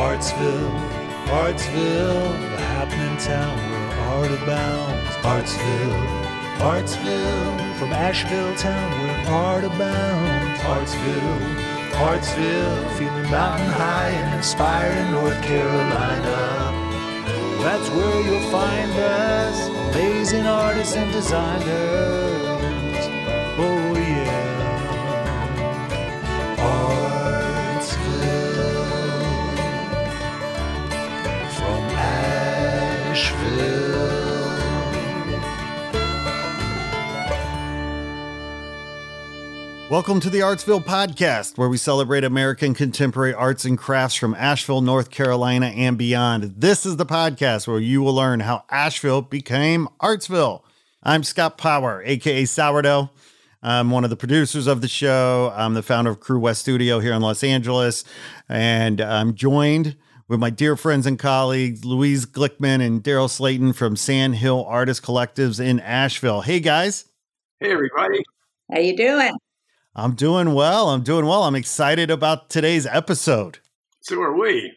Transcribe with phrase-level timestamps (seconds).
[0.00, 0.72] Artsville,
[1.26, 5.10] Artsville, the happening town where art abounds.
[5.32, 6.00] Artsville,
[6.70, 10.60] Artsville, from Asheville town where art abounds.
[10.60, 11.40] Artsville,
[12.08, 16.38] Artsville, feeling mountain high and inspired in North Carolina.
[17.62, 22.19] That's where you'll find us, amazing artists and designers.
[39.90, 44.82] Welcome to the Artsville Podcast, where we celebrate American contemporary arts and crafts from Asheville,
[44.82, 46.54] North Carolina, and beyond.
[46.56, 50.62] This is the podcast where you will learn how Asheville became Artsville.
[51.02, 53.10] I'm Scott Power, aka Sourdough.
[53.64, 55.52] I'm one of the producers of the show.
[55.56, 58.04] I'm the founder of Crew West Studio here in Los Angeles,
[58.48, 59.96] and I'm joined
[60.28, 65.02] with my dear friends and colleagues, Louise Glickman and Daryl Slayton from Sand Hill Artist
[65.02, 66.42] Collectives in Asheville.
[66.42, 67.06] Hey guys.
[67.58, 68.22] Hey, everybody.
[68.72, 69.32] How you doing?
[69.94, 70.90] I'm doing well.
[70.90, 71.42] I'm doing well.
[71.42, 73.58] I'm excited about today's episode.
[74.00, 74.72] So are we.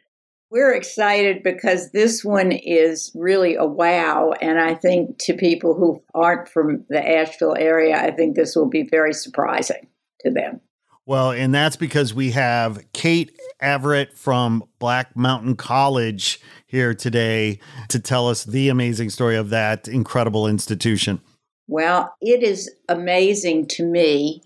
[0.49, 4.33] We're excited because this one is really a wow.
[4.41, 8.69] And I think to people who aren't from the Asheville area, I think this will
[8.69, 9.87] be very surprising
[10.21, 10.61] to them.
[11.05, 17.99] Well, and that's because we have Kate Averett from Black Mountain College here today to
[17.99, 21.19] tell us the amazing story of that incredible institution.
[21.67, 24.43] Well, it is amazing to me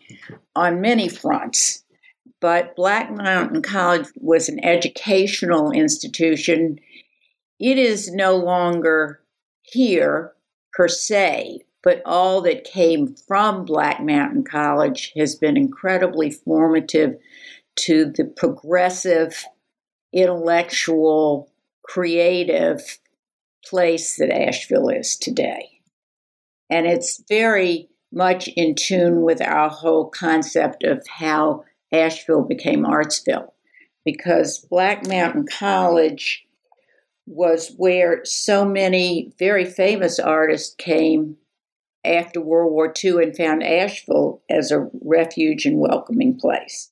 [0.57, 1.83] on many fronts.
[2.39, 6.79] But Black Mountain College was an educational institution.
[7.59, 9.21] It is no longer
[9.61, 10.33] here
[10.73, 17.17] per se, but all that came from Black Mountain College has been incredibly formative
[17.77, 19.43] to the progressive,
[20.13, 21.51] intellectual,
[21.83, 22.99] creative
[23.65, 25.69] place that Asheville is today.
[26.69, 33.51] And it's very much in tune with our whole concept of how Asheville became Artsville.
[34.05, 36.45] Because Black Mountain College
[37.25, 41.35] was where so many very famous artists came
[42.05, 46.91] after World War II and found Asheville as a refuge and welcoming place.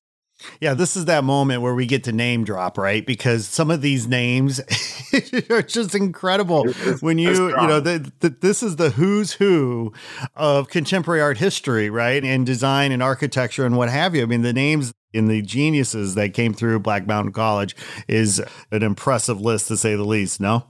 [0.60, 3.06] Yeah, this is that moment where we get to name drop, right?
[3.06, 4.60] Because some of these names
[5.50, 6.66] are just incredible.
[7.00, 9.94] When you, you know, the, the, this is the who's who
[10.36, 12.24] of contemporary art history, right?
[12.24, 14.24] And design and architecture and what have you.
[14.24, 17.76] I mean, the names in the geniuses that came through Black Mountain College
[18.08, 20.66] is an impressive list to say the least, no?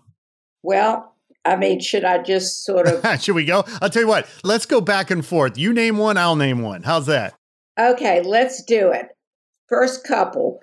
[0.62, 3.04] Well, I mean, should I just sort of.
[3.22, 3.64] should we go?
[3.82, 5.58] I'll tell you what, let's go back and forth.
[5.58, 6.84] You name one, I'll name one.
[6.84, 7.34] How's that?
[7.80, 9.15] Okay, let's do it.
[9.68, 10.62] First couple,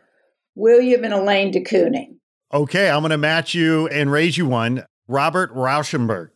[0.54, 2.16] William and Elaine de Kooning.
[2.52, 4.84] Okay, I'm going to match you and raise you one.
[5.08, 6.30] Robert Rauschenberg.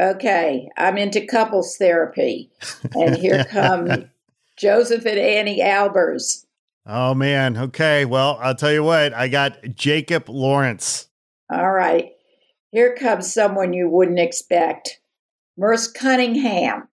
[0.00, 2.50] Okay, I'm into couples therapy.
[2.94, 4.06] And here come
[4.58, 6.44] Josef and Anni Albers.
[6.86, 7.56] Oh, man.
[7.56, 11.08] Okay, well, I'll tell you what, I got Jacob Lawrence.
[11.50, 12.10] All right,
[12.70, 15.00] here comes someone you wouldn't expect
[15.58, 16.88] Merce Cunningham.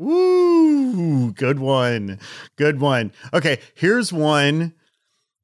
[0.00, 2.18] Ooh, good one.
[2.56, 3.12] Good one.
[3.32, 4.74] Okay, here's one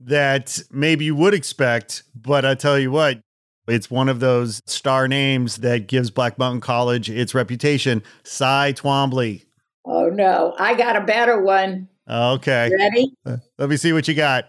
[0.01, 3.21] that maybe you would expect, but I tell you what,
[3.69, 8.03] it's one of those star names that gives Black Mountain College its reputation.
[8.25, 9.45] Cy Twombly.
[9.85, 11.89] Oh no, I got a better one.
[12.09, 12.71] Okay.
[12.77, 13.13] Ready?
[13.25, 14.47] Uh, let me see what you got.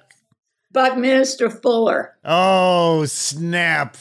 [0.73, 2.15] Buckminster Fuller.
[2.23, 3.97] Oh, snap.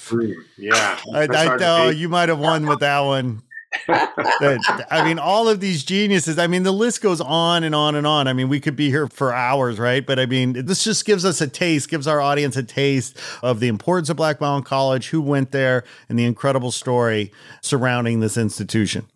[0.57, 0.99] Yeah.
[1.13, 3.43] I, I know you might have won with that one.
[3.89, 6.39] I mean, all of these geniuses.
[6.39, 8.27] I mean, the list goes on and on and on.
[8.27, 10.05] I mean, we could be here for hours, right?
[10.05, 13.61] But I mean, this just gives us a taste, gives our audience a taste of
[13.61, 18.37] the importance of Black Mountain College, who went there, and the incredible story surrounding this
[18.37, 19.07] institution.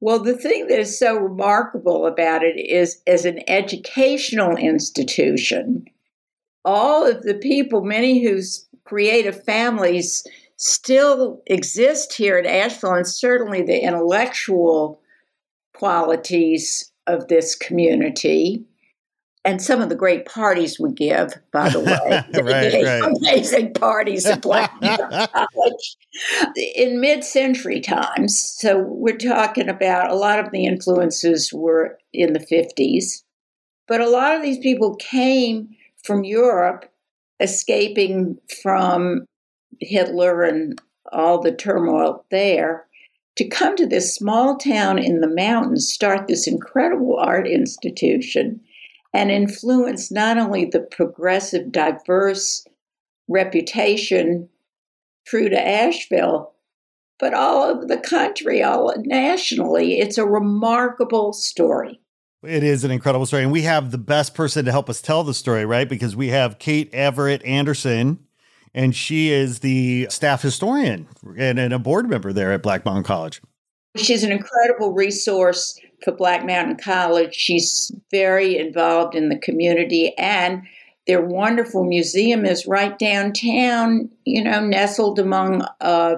[0.00, 5.86] Well, the thing that is so remarkable about it is, as an educational institution,
[6.62, 10.26] all of the people, many whose creative families
[10.56, 15.00] still exist here in Asheville, and certainly the intellectual
[15.74, 18.64] qualities of this community.
[19.46, 23.16] And some of the great parties we give, by the way, right, right.
[23.18, 25.96] amazing parties at Black College
[26.74, 28.40] in mid-century times.
[28.40, 33.22] So we're talking about a lot of the influences were in the fifties,
[33.86, 35.68] but a lot of these people came
[36.02, 36.90] from Europe,
[37.38, 39.26] escaping from
[39.80, 40.80] Hitler and
[41.12, 42.86] all the turmoil there,
[43.36, 48.60] to come to this small town in the mountains, start this incredible art institution,
[49.12, 52.66] and influence not only the progressive, diverse
[53.28, 54.48] reputation
[55.26, 56.52] true to Asheville,
[57.18, 59.98] but all over the country, all nationally.
[59.98, 62.00] It's a remarkable story.
[62.42, 63.44] It is an incredible story.
[63.44, 65.88] And we have the best person to help us tell the story, right?
[65.88, 68.18] Because we have Kate Averett Anderson,
[68.74, 71.06] and she is the staff historian
[71.38, 73.40] and, and a board member there at Black Mountain College.
[73.96, 77.34] She's an incredible resource for Black Mountain College.
[77.34, 80.62] She's very involved in the community, and
[81.06, 86.16] their wonderful museum is right downtown, you know, nestled among uh,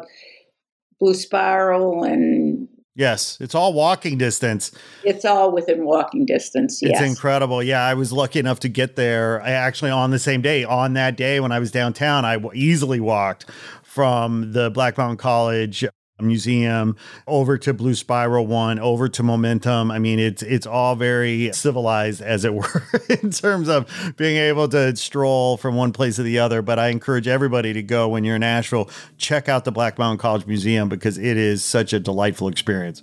[0.99, 2.56] Blue Spiral and
[2.97, 4.73] Yes, it's all walking distance.
[5.05, 6.81] It's all within walking distance.
[6.81, 6.93] Yes.
[6.93, 7.63] It's incredible.
[7.63, 9.43] Yeah, I was lucky enough to get there.
[9.43, 12.99] I actually on the same day, on that day when I was downtown, I easily
[12.99, 13.45] walked
[13.83, 15.85] from the Black Mountain College
[16.21, 16.97] museum
[17.27, 19.91] over to blue spiral one over to momentum.
[19.91, 24.69] I mean it's it's all very civilized as it were in terms of being able
[24.69, 26.63] to stroll from one place to the other.
[26.63, 30.19] But i encourage everybody to go when you're in Asheville check out the black mountain
[30.19, 33.03] college museum because it is such a delightful experience.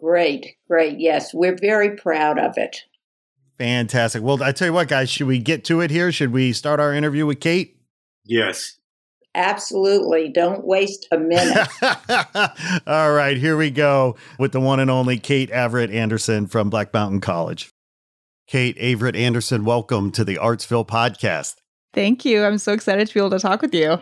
[0.00, 0.98] Great great.
[0.98, 2.82] Yes we're very proud of it.
[3.58, 4.22] Fantastic.
[4.22, 6.10] Well i tell you what guys should we get to it here?
[6.10, 7.76] Should we start our interview with kate?
[8.24, 8.79] Yes.
[9.34, 10.28] Absolutely.
[10.28, 11.68] Don't waste a minute.
[12.86, 16.92] All right, here we go with the one and only Kate Averett Anderson from Black
[16.92, 17.70] Mountain College.
[18.48, 21.56] Kate Averett Anderson, welcome to the Artsville podcast.
[21.92, 22.44] Thank you.
[22.44, 24.00] I'm so excited to be able to talk with you.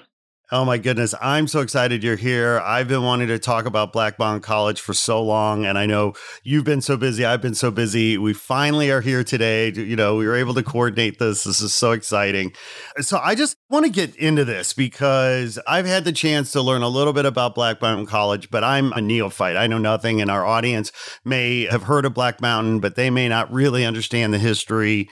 [0.50, 1.14] Oh my goodness.
[1.20, 2.58] I'm so excited you're here.
[2.60, 5.66] I've been wanting to talk about Black Mountain College for so long.
[5.66, 7.22] And I know you've been so busy.
[7.22, 8.16] I've been so busy.
[8.16, 9.70] We finally are here today.
[9.70, 11.44] You know, we were able to coordinate this.
[11.44, 12.54] This is so exciting.
[13.00, 16.80] So I just want to get into this because I've had the chance to learn
[16.80, 19.58] a little bit about Black Mountain College, but I'm a neophyte.
[19.58, 20.18] I know nothing.
[20.22, 20.92] And our audience
[21.26, 25.10] may have heard of Black Mountain, but they may not really understand the history.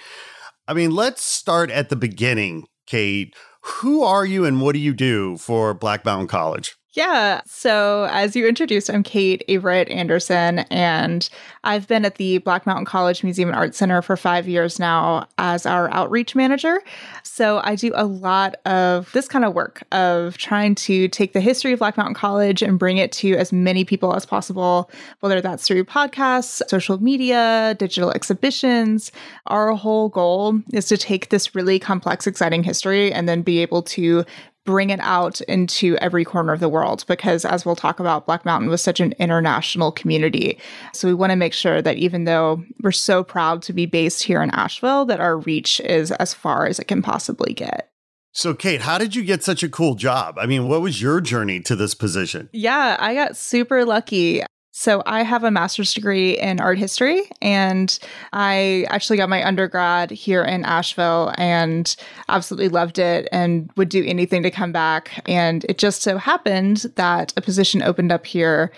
[0.66, 3.34] I mean, let's start at the beginning, Kate
[3.66, 6.76] who are you and what do you do for Black Mountain College?
[6.96, 7.42] Yeah.
[7.44, 11.28] So, as you introduced, I'm Kate Averett Anderson, and
[11.62, 15.28] I've been at the Black Mountain College Museum and Art Center for five years now
[15.36, 16.80] as our outreach manager.
[17.22, 21.40] So, I do a lot of this kind of work of trying to take the
[21.42, 24.90] history of Black Mountain College and bring it to as many people as possible,
[25.20, 29.12] whether that's through podcasts, social media, digital exhibitions.
[29.48, 33.82] Our whole goal is to take this really complex, exciting history and then be able
[33.82, 34.24] to
[34.66, 38.44] bring it out into every corner of the world because as we'll talk about black
[38.44, 40.58] mountain was such an international community
[40.92, 44.24] so we want to make sure that even though we're so proud to be based
[44.24, 47.90] here in asheville that our reach is as far as it can possibly get
[48.32, 50.36] so, Kate, how did you get such a cool job?
[50.38, 52.50] I mean, what was your journey to this position?
[52.52, 54.42] Yeah, I got super lucky.
[54.78, 57.98] So I have a master's degree in art history, and
[58.34, 61.96] I actually got my undergrad here in Asheville and
[62.28, 65.22] absolutely loved it and would do anything to come back.
[65.26, 68.70] And it just so happened that a position opened up here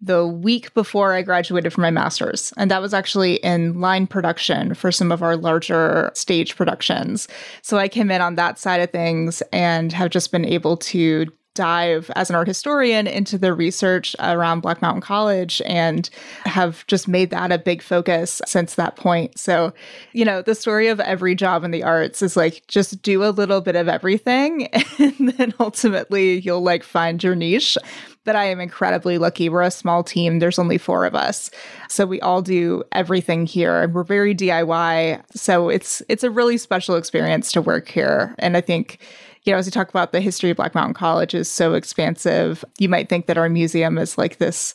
[0.00, 2.54] the week before I graduated from my master's.
[2.56, 7.28] And that was actually in line production for some of our larger stage productions.
[7.60, 11.26] So I came in on that side of things and have just been able to
[11.54, 16.08] dive as an art historian into the research around Black Mountain College and
[16.44, 19.38] have just made that a big focus since that point.
[19.38, 19.72] So,
[20.12, 23.30] you know, the story of every job in the arts is like just do a
[23.30, 27.76] little bit of everything and then ultimately you'll like find your niche.
[28.24, 29.48] But I am incredibly lucky.
[29.48, 30.38] We're a small team.
[30.38, 31.50] There's only four of us.
[31.88, 35.22] So we all do everything here and we're very DIY.
[35.34, 38.34] So it's it's a really special experience to work here.
[38.38, 39.00] And I think
[39.44, 42.64] you know, as we talk about the history of Black Mountain College is so expansive,
[42.78, 44.74] you might think that our museum is like this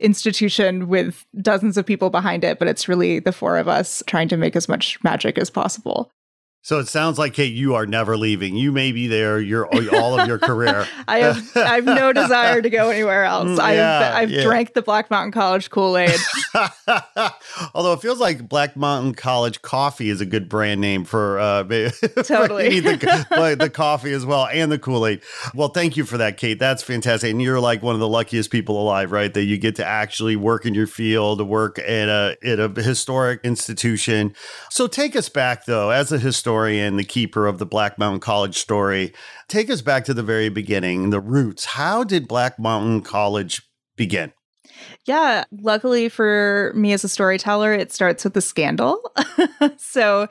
[0.00, 4.28] institution with dozens of people behind it, but it's really the four of us trying
[4.28, 6.10] to make as much magic as possible.
[6.68, 8.54] So it sounds like, Kate, you are never leaving.
[8.54, 10.86] You may be there your all of your career.
[11.08, 13.48] I have I have no desire to go anywhere else.
[13.48, 14.42] Mm, I've I've yeah.
[14.42, 16.20] drank the Black Mountain College Kool Aid.
[17.74, 21.62] Although it feels like Black Mountain College coffee is a good brand name for uh,
[21.62, 25.22] totally for the, the coffee as well and the Kool Aid.
[25.54, 26.58] Well, thank you for that, Kate.
[26.58, 27.30] That's fantastic.
[27.30, 29.32] And you're like one of the luckiest people alive, right?
[29.32, 33.40] That you get to actually work in your field, work at a at a historic
[33.42, 34.34] institution.
[34.68, 38.18] So take us back though, as a historian historian, the keeper of the Black Mountain
[38.18, 39.12] College story.
[39.46, 41.64] Take us back to the very beginning, the roots.
[41.64, 43.62] How did Black Mountain College
[43.96, 44.32] begin?
[45.04, 49.00] Yeah, luckily for me as a storyteller, it starts with a scandal.
[49.76, 50.26] so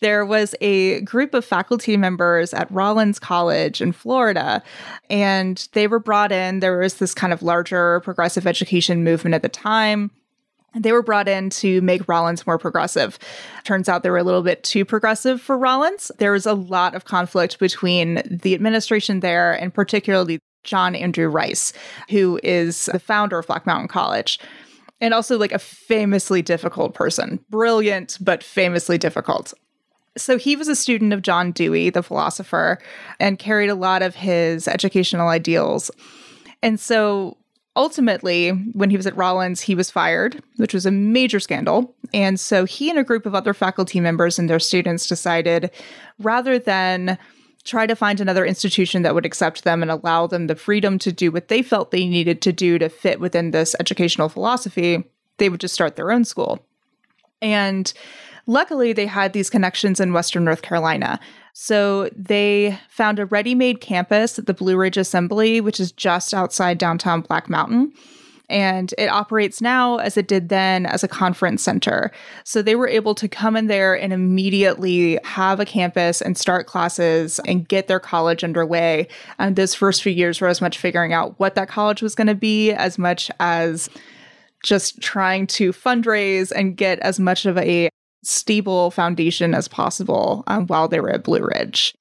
[0.00, 4.62] there was a group of faculty members at Rollins College in Florida,
[5.10, 6.60] and they were brought in.
[6.60, 10.12] There was this kind of larger progressive education movement at the time
[10.74, 13.18] They were brought in to make Rollins more progressive.
[13.64, 16.10] Turns out they were a little bit too progressive for Rollins.
[16.18, 21.72] There was a lot of conflict between the administration there and particularly John Andrew Rice,
[22.08, 24.38] who is the founder of Black Mountain College
[25.02, 27.44] and also like a famously difficult person.
[27.50, 29.52] Brilliant, but famously difficult.
[30.16, 32.78] So he was a student of John Dewey, the philosopher,
[33.18, 35.90] and carried a lot of his educational ideals.
[36.62, 37.36] And so
[37.76, 41.94] ultimately, when he was at Rollins, he was fired, which was a major scandal.
[42.12, 45.70] And so he and a group of other faculty members and their students decided
[46.18, 47.18] rather than
[47.64, 51.12] try to find another institution that would accept them and allow them the freedom to
[51.12, 55.04] do what they felt they needed to do to fit within this educational philosophy,
[55.38, 56.64] they would just start their own school.
[57.40, 57.92] And
[58.46, 61.20] luckily, they had these connections in Western North Carolina.
[61.52, 66.32] So they found a ready made campus at the Blue Ridge Assembly, which is just
[66.32, 67.92] outside downtown Black Mountain.
[68.48, 72.10] And it operates now as it did then as a conference center.
[72.44, 76.66] So they were able to come in there and immediately have a campus and start
[76.66, 79.08] classes and get their college underway.
[79.38, 82.26] And those first few years were as much figuring out what that college was going
[82.26, 83.88] to be as much as
[84.62, 87.88] just trying to fundraise and get as much of a
[88.22, 91.94] stable foundation as possible um, while they were at Blue Ridge.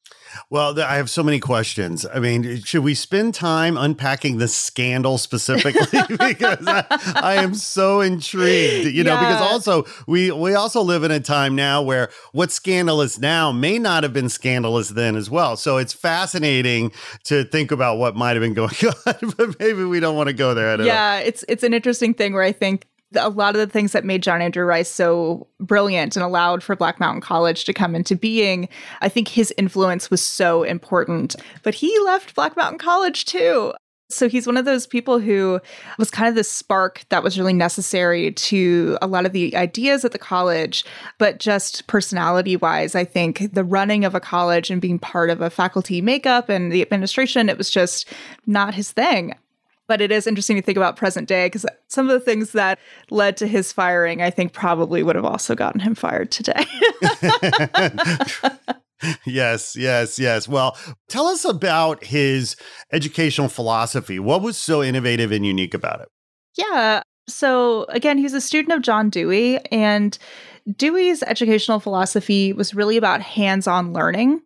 [0.49, 2.05] Well, I have so many questions.
[2.05, 5.81] I mean, should we spend time unpacking the scandal specifically?
[6.09, 6.85] because I,
[7.15, 9.19] I, am so intrigued, you know, yeah.
[9.19, 13.79] because also we we also live in a time now where what's scandalous now may
[13.79, 15.57] not have been scandalous then as well.
[15.57, 16.91] So it's fascinating
[17.25, 18.75] to think about what might have been going
[19.05, 20.81] on, but maybe we don't want to go there.
[20.81, 21.25] yeah, know.
[21.25, 24.23] it's it's an interesting thing where I think a lot of the things that made
[24.23, 28.69] John Andrew Rice so brilliant and allowed for Black Mountain College to come into being,
[29.01, 31.35] I think his influence was so important.
[31.63, 33.73] But he left Black Mountain College too.
[34.09, 35.59] So he's one of those people who
[35.97, 40.03] was kind of the spark that was really necessary to a lot of the ideas
[40.03, 40.83] at the college,
[41.17, 45.41] but just personality wise, I think the running of a college and being part of
[45.41, 48.07] a faculty makeup and the administration, it was just
[48.45, 49.33] not his thing.
[49.91, 52.79] But it is interesting to think about present day because some of the things that
[53.09, 56.63] led to his firing, I think, probably would have also gotten him fired today.
[59.25, 60.47] yes, yes, yes.
[60.47, 60.77] Well,
[61.09, 62.55] tell us about his
[62.93, 64.17] educational philosophy.
[64.17, 66.07] What was so innovative and unique about it?
[66.55, 67.03] Yeah.
[67.27, 70.17] So, again, he was a student of John Dewey, and
[70.73, 74.41] Dewey's educational philosophy was really about hands on learning.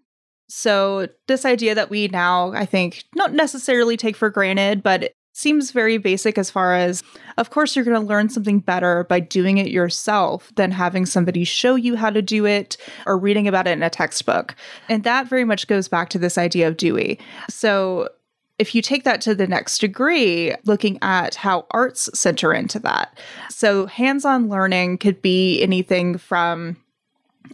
[0.49, 5.71] So, this idea that we now, I think, not necessarily take for granted, but seems
[5.71, 7.03] very basic as far as,
[7.37, 11.43] of course, you're going to learn something better by doing it yourself than having somebody
[11.43, 14.55] show you how to do it or reading about it in a textbook.
[14.87, 17.19] And that very much goes back to this idea of Dewey.
[17.49, 18.09] So,
[18.57, 23.19] if you take that to the next degree, looking at how arts center into that.
[23.49, 26.77] So, hands on learning could be anything from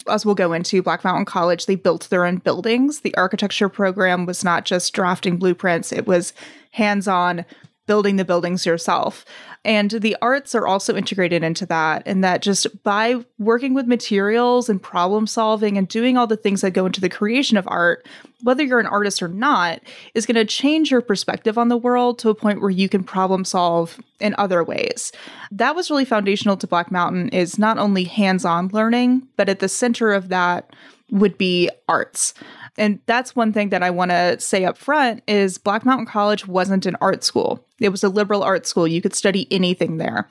[0.07, 3.01] as we'll go into, Black Mountain College, they built their own buildings.
[3.01, 6.31] The architecture program was not just drafting blueprints, it was
[6.71, 7.43] hands on
[7.87, 9.25] building the buildings yourself.
[9.63, 14.69] And the arts are also integrated into that, and that just by working with materials
[14.69, 18.07] and problem solving and doing all the things that go into the creation of art,
[18.41, 19.81] whether you're an artist or not,
[20.15, 23.03] is going to change your perspective on the world to a point where you can
[23.03, 25.11] problem solve in other ways.
[25.51, 29.69] That was really foundational to Black Mountain is not only hands-on learning, but at the
[29.69, 30.75] center of that
[31.11, 32.33] would be arts.
[32.77, 36.47] And that's one thing that I want to say up front is Black Mountain College
[36.47, 37.65] wasn't an art school.
[37.79, 38.87] It was a liberal art school.
[38.87, 40.29] You could study anything there.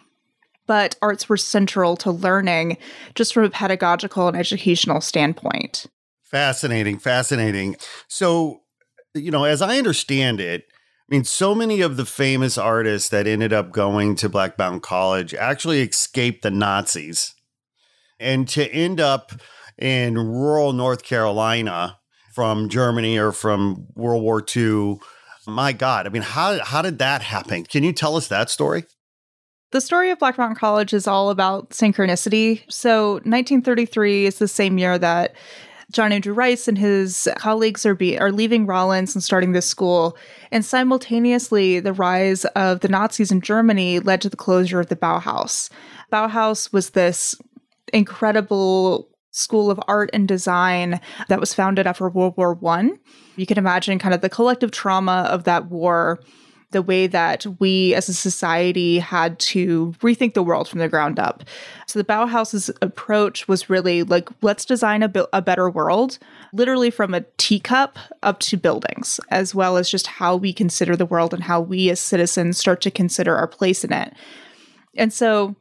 [0.66, 2.78] But arts were central to learning
[3.14, 5.86] just from a pedagogical and educational standpoint.
[6.22, 7.76] Fascinating, fascinating.
[8.08, 8.62] So,
[9.14, 10.64] you know, as I understand it,
[11.10, 14.80] I mean, so many of the famous artists that ended up going to Black Mountain
[14.80, 17.34] College actually escaped the Nazis.
[18.20, 19.32] And to end up
[19.76, 21.98] in rural North Carolina
[22.40, 24.98] from Germany or from World War II.
[25.46, 27.64] My God, I mean, how how did that happen?
[27.64, 28.86] Can you tell us that story?
[29.72, 32.62] The story of Black Mountain College is all about synchronicity.
[32.72, 35.34] So, 1933 is the same year that
[35.92, 40.16] John Andrew Rice and his colleagues are be, are leaving Rollins and starting this school,
[40.50, 44.96] and simultaneously, the rise of the Nazis in Germany led to the closure of the
[44.96, 45.68] Bauhaus.
[46.10, 47.34] Bauhaus was this
[47.92, 52.98] incredible School of Art and Design that was founded after World War One.
[53.36, 56.20] You can imagine kind of the collective trauma of that war,
[56.72, 61.18] the way that we as a society had to rethink the world from the ground
[61.18, 61.42] up.
[61.86, 66.18] So the Bauhaus's approach was really like, let's design a, a better world,
[66.52, 71.06] literally from a teacup up to buildings, as well as just how we consider the
[71.06, 74.14] world and how we as citizens start to consider our place in it.
[74.96, 75.56] And so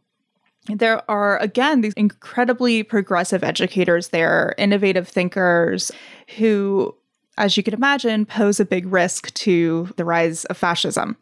[0.75, 5.91] there are, again, these incredibly progressive educators there, innovative thinkers
[6.37, 6.95] who,
[7.37, 11.17] as you can imagine, pose a big risk to the rise of fascism,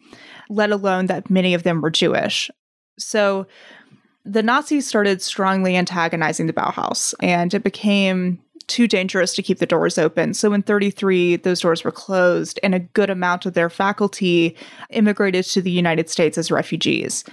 [0.50, 2.50] let alone that many of them were Jewish.
[3.00, 3.48] So
[4.26, 9.66] the Nazis started strongly antagonizing the Bauhaus, and it became too dangerous to keep the
[9.66, 10.34] doors open.
[10.34, 14.58] So in 33, those doors were closed, and a good amount of their faculty
[14.90, 17.24] immigrated to the United States as refugees.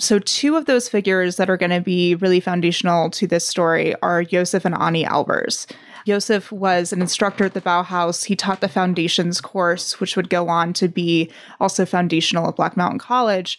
[0.00, 3.94] So, two of those figures that are going to be really foundational to this story
[4.00, 5.70] are Josef and Anni Albers.
[6.06, 8.24] Josef was an instructor at the Bauhaus.
[8.24, 11.30] He taught the foundations course, which would go on to be
[11.60, 13.58] also foundational at Black Mountain College.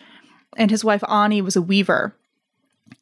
[0.58, 2.16] And his wife, Anni, was a weaver.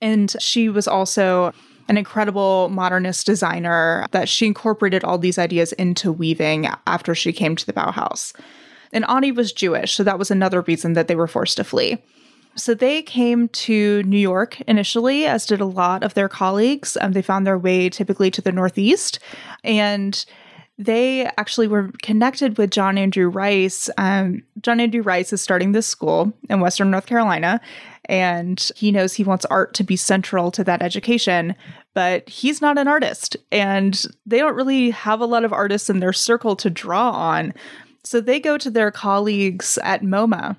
[0.02, 1.54] And she was also
[1.88, 7.56] an incredible modernist designer that she incorporated all these ideas into weaving after she came
[7.56, 8.34] to the Bauhaus.
[8.92, 12.00] And Anni was Jewish, so that was another reason that they were forced to flee.
[12.56, 16.98] So they came to New York initially, as did a lot of their colleagues.
[17.00, 19.20] Um, they found their way typically to the Northeast.
[19.64, 20.26] And
[20.80, 23.90] they actually were connected with John Andrew Rice.
[23.98, 27.60] Um, John Andrew Rice is starting this school in Western North Carolina,
[28.06, 31.54] and he knows he wants art to be central to that education,
[31.94, 36.00] but he's not an artist, and they don't really have a lot of artists in
[36.00, 37.54] their circle to draw on.
[38.06, 40.56] So they go to their colleagues at MoMA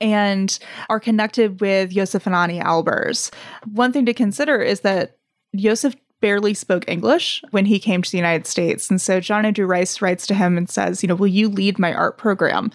[0.00, 3.32] and are connected with Josef and Anni Albers.
[3.64, 5.18] One thing to consider is that
[5.54, 8.90] Josef barely spoke English when he came to the United States.
[8.90, 11.78] And so John Andrew Rice writes to him and says, you know, will you lead
[11.78, 12.70] my art program?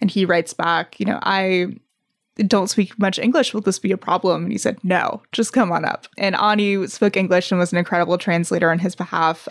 [0.00, 1.76] And he writes back, you know, I
[2.36, 3.54] don't speak much English.
[3.54, 4.44] Will this be a problem?
[4.44, 6.06] And he said, no, just come on up.
[6.18, 9.48] And Anni spoke English and was an incredible translator on his behalf.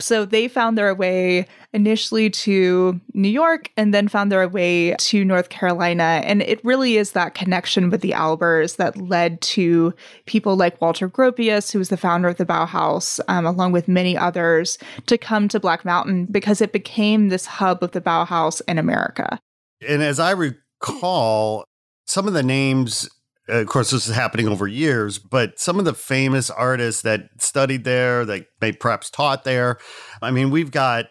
[0.00, 5.24] So they found their way initially to New York and then found their way to
[5.24, 6.20] North Carolina.
[6.24, 9.94] And it really is that connection with the Albers that led to
[10.26, 14.16] people like Walter Gropius, who was the founder of the Bauhaus, um, along with many
[14.16, 18.78] others, to come to Black Mountain because it became this hub of the Bauhaus in
[18.78, 19.38] America.
[19.86, 21.64] And as I recall,
[22.04, 23.08] some of the names
[23.48, 27.28] uh, of course, this is happening over years, but some of the famous artists that
[27.38, 29.78] studied there, that may perhaps taught there.
[30.22, 31.06] I mean, we've got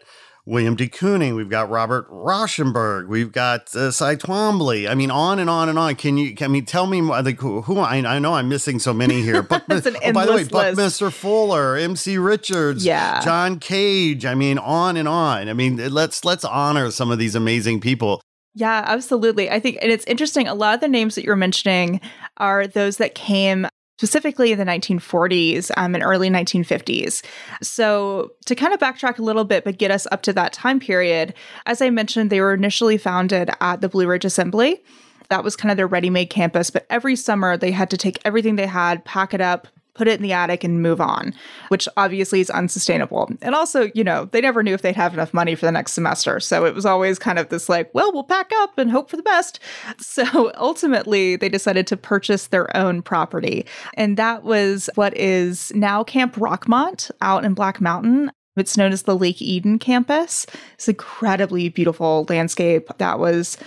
[0.46, 4.90] William de Kooning, we've got Robert Rauschenberg, we've got uh, Cy Twombly.
[4.90, 5.96] I mean, on and on and on.
[5.96, 6.36] Can you?
[6.42, 7.62] I mean, tell me like who?
[7.62, 9.44] who I, I know I'm missing so many here.
[9.44, 9.80] Buck, oh,
[10.12, 10.52] by the way, list.
[10.52, 12.18] Buckminster Fuller, M.C.
[12.18, 13.22] Richards, yeah.
[13.22, 14.26] John Cage.
[14.26, 15.50] I mean, on and on.
[15.50, 18.22] I mean, let's let's honor some of these amazing people.
[18.56, 19.50] Yeah, absolutely.
[19.50, 22.00] I think, and it's interesting, a lot of the names that you're mentioning
[22.38, 27.24] are those that came specifically in the 1940s um, and early 1950s.
[27.62, 30.80] So, to kind of backtrack a little bit, but get us up to that time
[30.80, 31.34] period,
[31.66, 34.84] as I mentioned, they were initially founded at the Blue Ridge Assembly.
[35.30, 38.20] That was kind of their ready made campus, but every summer they had to take
[38.26, 41.34] everything they had, pack it up, put it in the attic and move on,
[41.68, 43.30] which obviously is unsustainable.
[43.42, 45.94] And also, you know, they never knew if they'd have enough money for the next
[45.94, 46.40] semester.
[46.40, 49.18] So it was always kind of this like, well, we'll pack up and hope for
[49.18, 49.60] the best.
[50.00, 53.66] So ultimately, they decided to purchase their own property.
[53.96, 58.32] And that was what is now Camp Rockmont out in Black Mountain.
[58.56, 60.46] It's known as the Lake Eden campus.
[60.76, 63.58] It's incredibly beautiful landscape that was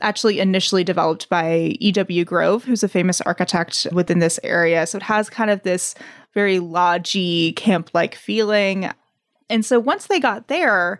[0.00, 2.24] actually initially developed by E.W.
[2.24, 4.86] Grove, who's a famous architect within this area.
[4.86, 5.94] So it has kind of this
[6.32, 8.90] very lodgy, camp like feeling.
[9.50, 10.98] And so once they got there,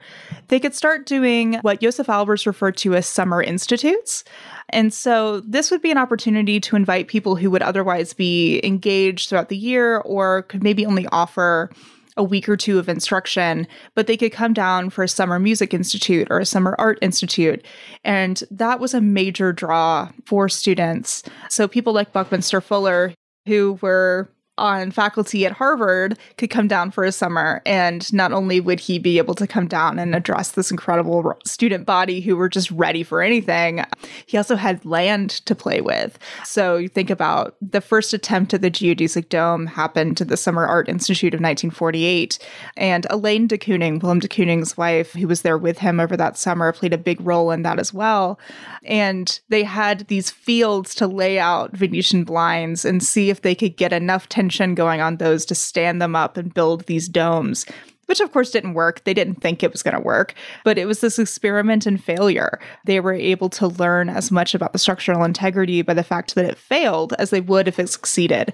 [0.49, 4.23] they could start doing what Josef Albers referred to as summer institutes.
[4.69, 9.29] And so this would be an opportunity to invite people who would otherwise be engaged
[9.29, 11.71] throughout the year or could maybe only offer
[12.17, 15.75] a week or two of instruction, but they could come down for a summer music
[15.75, 17.65] institute or a summer art institute.
[18.05, 21.23] And that was a major draw for students.
[21.49, 23.15] So people like Buckminster Fuller,
[23.47, 27.61] who were on faculty at Harvard could come down for a summer.
[27.67, 31.87] And not only would he be able to come down and address this incredible student
[31.87, 33.85] body who were just ready for anything,
[34.27, 36.19] he also had land to play with.
[36.45, 40.67] So you think about the first attempt at the geodesic dome happened to the Summer
[40.67, 42.39] Art Institute of 1948.
[42.77, 46.39] And Elaine de Kooning, Willem de Kooning's wife, who was there with him over that
[46.39, 48.39] summer, played a big role in that as well.
[48.85, 53.77] And they had these fields to lay out Venetian blinds and see if they could
[53.77, 57.65] get enough tension tension going on those to stand them up and build these domes
[58.07, 59.03] which of course didn't work.
[59.05, 62.61] They didn't think it was going to work, but it was this experiment in failure.
[62.85, 66.45] They were able to learn as much about the structural integrity by the fact that
[66.45, 68.53] it failed as they would if it succeeded.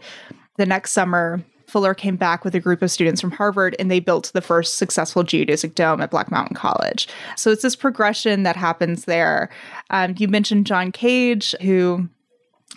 [0.56, 3.98] The next summer, Fuller came back with a group of students from Harvard and they
[3.98, 7.08] built the first successful geodesic dome at Black Mountain College.
[7.36, 9.50] So it's this progression that happens there.
[9.90, 12.08] Um, you mentioned John Cage, who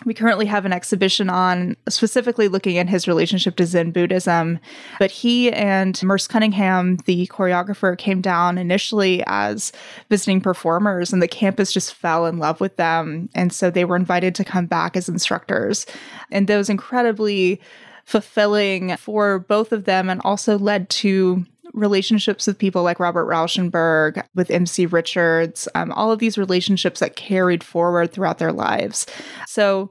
[0.04, 4.58] we currently have an exhibition on specifically looking at his relationship to Zen Buddhism.
[4.98, 9.72] But he and Merce Cunningham, the choreographer, came down initially as
[10.10, 13.28] visiting performers, and the campus just fell in love with them.
[13.34, 15.86] And so they were invited to come back as instructors.
[16.30, 17.60] And those incredibly
[18.04, 24.24] fulfilling for both of them and also led to relationships with people like Robert Rauschenberg,
[24.34, 29.06] with MC Richards, um, all of these relationships that carried forward throughout their lives.
[29.46, 29.90] So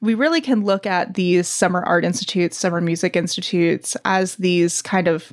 [0.00, 5.08] we really can look at these summer art institutes, summer music institutes as these kind
[5.08, 5.32] of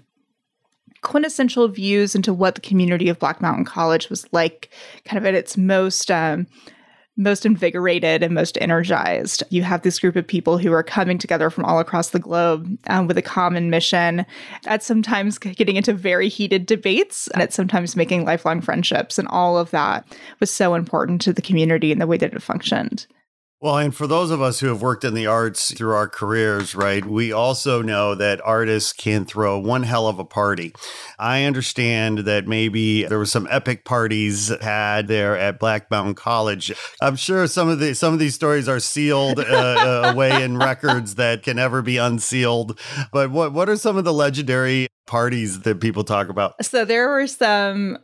[1.01, 4.69] quintessential views into what the community of Black Mountain College was like,
[5.05, 6.47] kind of at its most um,
[7.17, 9.43] most invigorated and most energized.
[9.49, 12.77] You have this group of people who are coming together from all across the globe
[12.87, 14.25] um, with a common mission,
[14.65, 19.17] at sometimes getting into very heated debates, and at sometimes making lifelong friendships.
[19.17, 20.05] And all of that
[20.39, 23.07] was so important to the community and the way that it functioned.
[23.59, 26.75] Well, and for those of us who have worked in the arts through our careers,
[26.75, 30.73] right, we also know that artists can throw one hell of a party.
[31.17, 36.71] I understand that maybe there were some epic parties had there at Black Mountain College.
[37.01, 40.57] I'm sure some of the some of these stories are sealed uh, uh away in
[40.59, 42.79] records that can never be unsealed.
[43.11, 46.63] But what what are some of the legendary parties that people talk about?
[46.63, 47.97] So there were some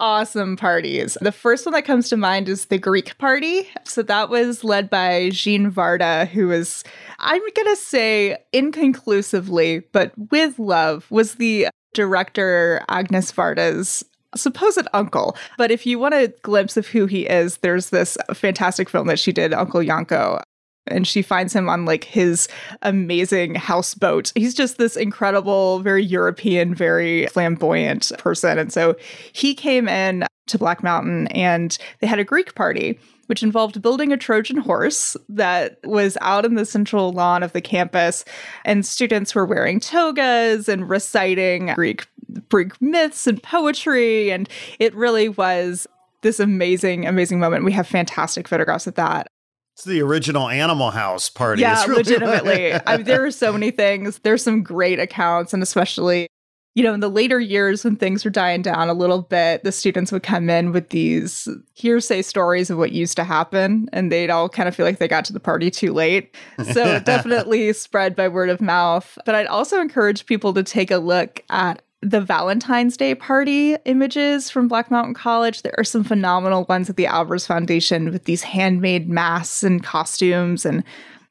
[0.00, 1.16] awesome parties.
[1.20, 3.68] The first one that comes to mind is the Greek party.
[3.84, 6.84] So that was led by Jean Varda, who was,
[7.18, 14.04] I'm going to say inconclusively, but with love, was the director Agnes Varda's
[14.34, 15.36] supposed uncle.
[15.56, 19.18] But if you want a glimpse of who he is, there's this fantastic film that
[19.18, 20.40] she did, Uncle Yanko,
[20.86, 22.48] and she finds him on like his
[22.82, 24.32] amazing houseboat.
[24.34, 28.58] He's just this incredible, very European, very flamboyant person.
[28.58, 28.96] And so
[29.32, 34.12] he came in to Black Mountain and they had a Greek party, which involved building
[34.12, 38.24] a Trojan horse that was out in the central lawn of the campus.
[38.64, 42.06] And students were wearing togas and reciting Greek
[42.50, 44.30] Greek myths and poetry.
[44.30, 45.86] And it really was
[46.22, 47.64] this amazing, amazing moment.
[47.64, 49.28] We have fantastic photographs of that.
[49.76, 51.60] It's the original Animal House party.
[51.60, 52.72] Yeah, really legitimately.
[52.86, 54.20] I mean, there are so many things.
[54.20, 56.28] There's some great accounts, and especially,
[56.74, 59.72] you know, in the later years when things were dying down a little bit, the
[59.72, 64.30] students would come in with these hearsay stories of what used to happen, and they'd
[64.30, 66.34] all kind of feel like they got to the party too late.
[66.72, 69.18] So it definitely spread by word of mouth.
[69.26, 74.50] But I'd also encourage people to take a look at the Valentine's Day party images
[74.50, 75.62] from Black Mountain College.
[75.62, 80.66] There are some phenomenal ones at the Albers Foundation with these handmade masks and costumes.
[80.66, 80.84] And,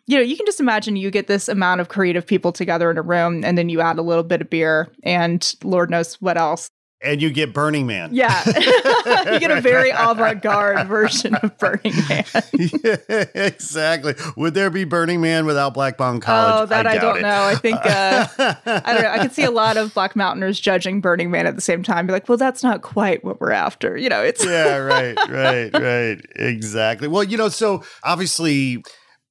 [0.07, 2.97] you know, you can just imagine you get this amount of creative people together in
[2.97, 6.37] a room and then you add a little bit of beer and Lord knows what
[6.37, 6.69] else
[7.05, 8.09] and you get Burning Man.
[8.13, 8.43] Yeah.
[8.47, 12.25] you get a very avant garde version of Burning Man.
[12.53, 14.15] yeah, exactly.
[14.35, 16.63] Would there be Burning Man without Black Mountain College?
[16.63, 17.21] Oh, that I, I don't it.
[17.21, 17.43] know.
[17.43, 18.27] I think, uh,
[18.65, 19.09] I don't know.
[19.09, 22.07] I could see a lot of Black Mountainers judging Burning Man at the same time.
[22.07, 23.95] Be like, well, that's not quite what we're after.
[23.95, 24.43] You know, it's.
[24.43, 26.21] yeah, right, right, right.
[26.35, 27.07] Exactly.
[27.07, 28.83] Well, you know, so obviously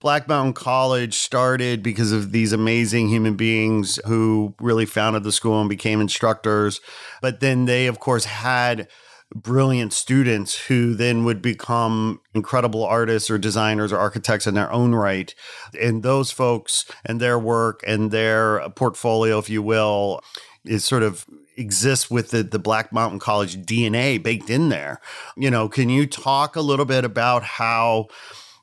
[0.05, 5.59] Black Mountain College started because of these amazing human beings who really founded the school
[5.59, 6.83] and became instructors.
[7.23, 8.87] But then they, of course, had
[9.35, 14.95] brilliant students who then would become incredible artists or designers or architects in their own
[14.95, 15.35] right.
[15.81, 20.21] And those folks and their work and their portfolio, if you will,
[20.67, 21.25] is sort of
[21.57, 25.01] exists with the, the Black Mountain College DNA baked in there.
[25.35, 28.09] You know, can you talk a little bit about how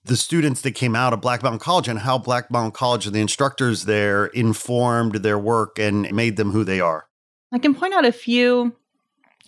[0.04, 3.16] the students that came out of Black Mountain College and how Black Mountain College and
[3.16, 7.08] the instructors there informed their work and made them who they are.
[7.52, 8.76] I can point out a few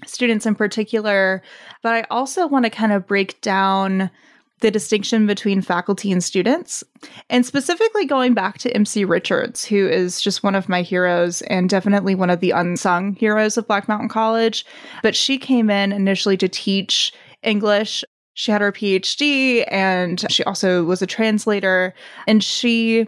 [0.06, 1.42] students in particular,
[1.82, 4.12] but I also want to kind of break down
[4.60, 6.84] the distinction between faculty and students.
[7.30, 11.70] And specifically going back to MC Richards, who is just one of my heroes and
[11.70, 14.66] definitely one of the unsung heroes of Black Mountain College.
[15.02, 17.12] But she came in initially to teach
[17.44, 21.94] English she had her PhD and she also was a translator.
[22.28, 23.08] And she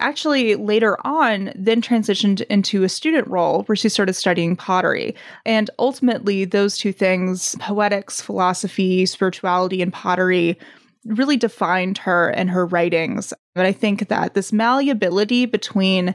[0.00, 5.14] actually later on then transitioned into a student role where she started studying pottery.
[5.44, 10.58] And ultimately, those two things poetics, philosophy, spirituality, and pottery
[11.04, 13.32] really defined her and her writings.
[13.54, 16.14] But I think that this malleability between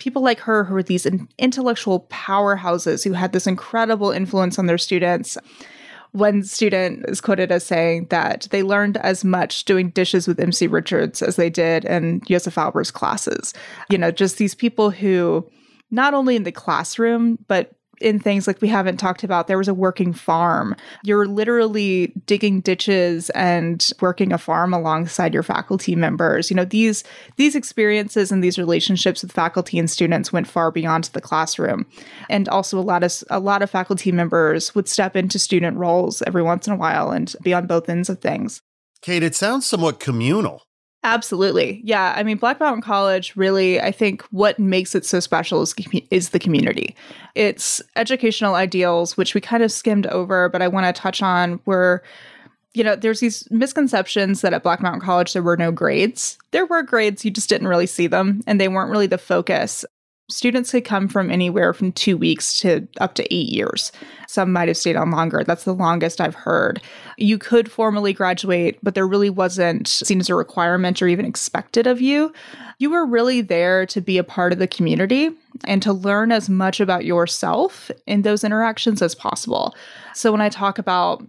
[0.00, 1.06] people like her who were these
[1.38, 5.38] intellectual powerhouses who had this incredible influence on their students
[6.14, 10.68] one student is quoted as saying that they learned as much doing dishes with MC
[10.68, 13.52] Richards as they did in Josef Albers' classes.
[13.90, 15.44] You know, just these people who,
[15.90, 19.46] not only in the classroom, but in things like we haven't talked about.
[19.46, 20.76] There was a working farm.
[21.02, 26.50] You're literally digging ditches and working a farm alongside your faculty members.
[26.50, 27.04] You know, these
[27.36, 31.86] these experiences and these relationships with faculty and students went far beyond the classroom.
[32.28, 36.22] And also a lot of a lot of faculty members would step into student roles
[36.22, 38.60] every once in a while and be on both ends of things.
[39.02, 40.62] Kate, it sounds somewhat communal.
[41.04, 41.82] Absolutely.
[41.84, 42.14] Yeah.
[42.16, 45.74] I mean, Black Mountain College really, I think what makes it so special is,
[46.10, 46.96] is the community.
[47.34, 51.60] Its educational ideals, which we kind of skimmed over, but I want to touch on,
[51.66, 52.02] were
[52.74, 56.36] you know, there's these misconceptions that at Black Mountain College there were no grades.
[56.50, 59.84] There were grades, you just didn't really see them, and they weren't really the focus.
[60.30, 63.92] Students could come from anywhere from two weeks to up to eight years.
[64.26, 65.44] Some might have stayed on longer.
[65.44, 66.80] That's the longest I've heard.
[67.18, 71.86] You could formally graduate, but there really wasn't seen as a requirement or even expected
[71.86, 72.32] of you.
[72.78, 75.30] You were really there to be a part of the community
[75.64, 79.74] and to learn as much about yourself in those interactions as possible.
[80.14, 81.22] So when I talk about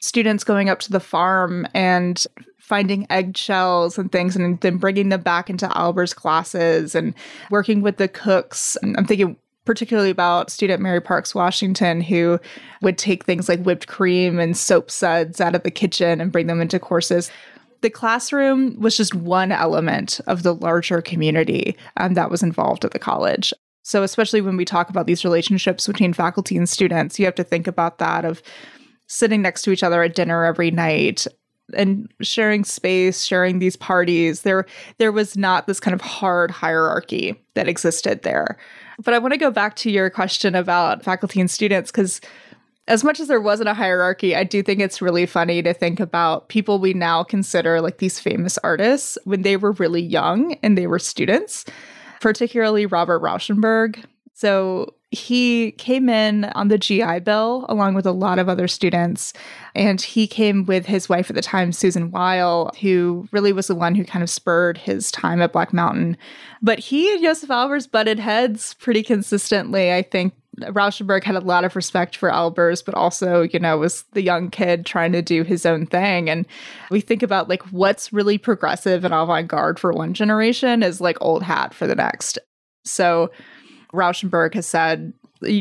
[0.00, 2.26] students going up to the farm and
[2.64, 7.12] finding eggshells and things and then bringing them back into Albers' classes and
[7.50, 8.74] working with the cooks.
[8.82, 12.40] And I'm thinking particularly about student Mary Parks Washington, who
[12.80, 16.46] would take things like whipped cream and soap suds out of the kitchen and bring
[16.46, 17.30] them into courses.
[17.82, 22.92] The classroom was just one element of the larger community um, that was involved at
[22.92, 23.52] the college.
[23.82, 27.44] So, especially when we talk about these relationships between faculty and students, you have to
[27.44, 28.42] think about that of
[29.06, 31.26] sitting next to each other at dinner every night,
[31.72, 34.42] and sharing space, sharing these parties.
[34.42, 34.66] There
[34.98, 38.58] there was not this kind of hard hierarchy that existed there.
[39.02, 42.20] But I want to go back to your question about faculty and students cuz
[42.86, 46.00] as much as there wasn't a hierarchy, I do think it's really funny to think
[46.00, 50.76] about people we now consider like these famous artists when they were really young and
[50.76, 51.64] they were students,
[52.20, 54.04] particularly Robert Rauschenberg.
[54.34, 59.32] So he came in on the GI Bill along with a lot of other students.
[59.74, 63.74] And he came with his wife at the time, Susan Weil, who really was the
[63.74, 66.16] one who kind of spurred his time at Black Mountain.
[66.62, 69.92] But he and Josef Albers butted heads pretty consistently.
[69.92, 74.04] I think Rauschenberg had a lot of respect for Albers, but also, you know, was
[74.12, 76.30] the young kid trying to do his own thing.
[76.30, 76.46] And
[76.90, 81.18] we think about like what's really progressive and avant garde for one generation is like
[81.20, 82.38] old hat for the next.
[82.84, 83.30] So
[83.94, 85.12] Rauschenberg has said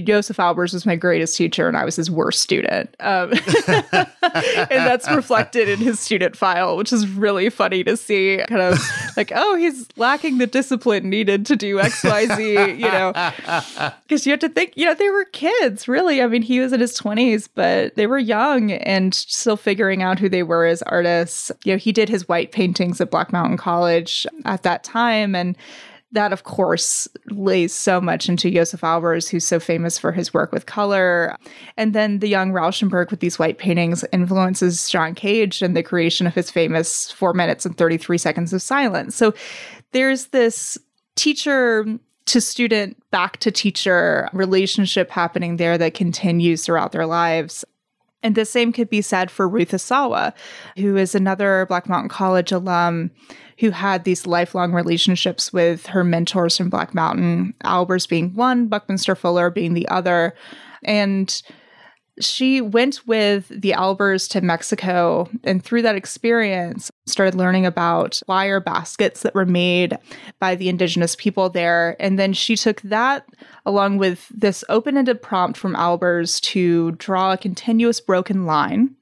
[0.04, 2.96] Josef Albers was my greatest teacher and I was his worst student.
[3.00, 3.32] Um,
[3.92, 8.42] and that's reflected in his student file, which is really funny to see.
[8.48, 8.80] Kind of
[9.18, 13.14] like, oh, he's lacking the discipline needed to do X, Y, Z, you know.
[14.04, 16.22] Because you have to think, you know, they were kids, really.
[16.22, 20.20] I mean, he was in his 20s, but they were young and still figuring out
[20.20, 21.52] who they were as artists.
[21.64, 25.36] You know, he did his white paintings at Black Mountain College at that time.
[25.36, 25.58] And
[26.14, 30.52] that, of course, lays so much into Josef Albers, who's so famous for his work
[30.52, 31.36] with color.
[31.76, 36.28] And then the young Rauschenberg with these white paintings influences John Cage and the creation
[36.28, 39.16] of his famous four minutes and 33 seconds of silence.
[39.16, 39.34] So
[39.92, 40.78] there's this
[41.16, 41.86] teacher
[42.26, 47.66] to student, back to teacher relationship happening there that continues throughout their lives.
[48.22, 50.34] And the same could be said for Ruth Asawa,
[50.78, 53.12] who is another Black Mountain College alum
[53.64, 59.16] who had these lifelong relationships with her mentors from Black Mountain, Albers being one, Buckminster
[59.16, 60.36] Fuller being the other.
[60.84, 61.42] And
[62.20, 68.60] she went with the Albers to Mexico and through that experience started learning about wire
[68.60, 69.98] baskets that were made
[70.42, 73.26] by the indigenous people there and then she took that
[73.66, 78.96] along with this open-ended prompt from Albers to draw a continuous broken line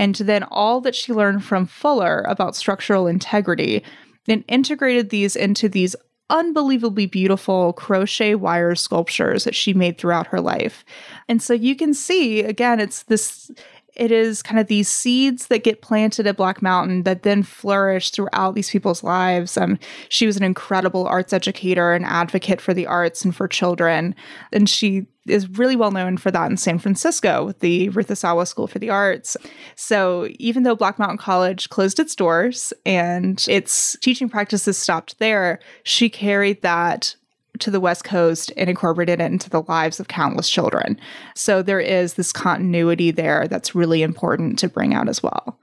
[0.00, 3.84] and then all that she learned from Fuller about structural integrity
[4.26, 5.94] and integrated these into these
[6.30, 10.86] unbelievably beautiful crochet wire sculptures that she made throughout her life.
[11.28, 13.50] And so you can see again it's this
[13.94, 18.10] it is kind of these seeds that get planted at Black Mountain that then flourish
[18.10, 19.58] throughout these people's lives.
[19.58, 24.14] Um, she was an incredible arts educator and advocate for the arts and for children.
[24.52, 28.46] And she is really well known for that in San Francisco with the Ruth Asawa
[28.46, 29.36] School for the Arts.
[29.76, 35.60] So even though Black Mountain College closed its doors and its teaching practices stopped there,
[35.84, 37.14] she carried that
[37.60, 40.98] to the West Coast and incorporated it into the lives of countless children.
[41.34, 45.58] So there is this continuity there that's really important to bring out as well.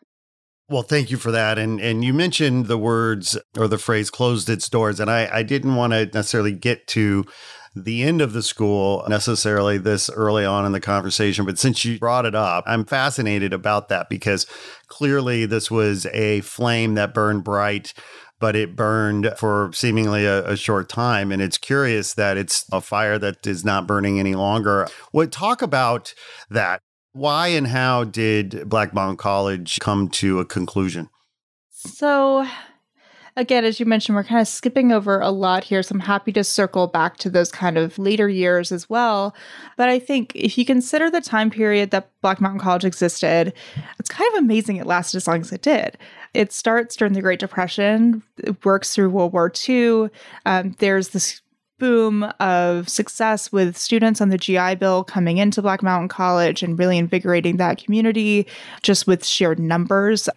[0.70, 1.58] Well, thank you for that.
[1.58, 5.00] And and you mentioned the words or the phrase closed its doors.
[5.00, 7.26] And I, I didn't want to necessarily get to
[7.84, 12.00] the end of the school necessarily this early on in the conversation, but since you
[12.00, 14.46] brought it up, I'm fascinated about that because
[14.88, 17.94] clearly this was a flame that burned bright
[18.40, 21.32] but it burned for seemingly a, a, short time.
[21.32, 24.88] And it's curious that it's a fire that is not burning any longer.
[25.12, 26.14] What talk about
[26.50, 26.82] that?
[27.14, 31.10] Why and how did Black Mountain College come to a conclusion?
[31.72, 32.48] So
[33.38, 35.82] again, as you mentioned, we're kind of skipping over a lot here.
[35.84, 39.34] So I'm happy to circle back to those kind of later years as well.
[39.78, 43.54] But I think if you consider the time period that Black Mountain College existed,
[44.00, 45.98] it's kind of amazing it lasted as long as it did.
[46.34, 50.10] It starts during the Great Depression, it works through World War II.
[50.46, 51.42] Um, there's this
[51.80, 56.78] boom of success with students on the GI Bill coming into Black Mountain College and
[56.78, 58.48] really invigorating that community
[58.82, 60.28] just with sheer numbers.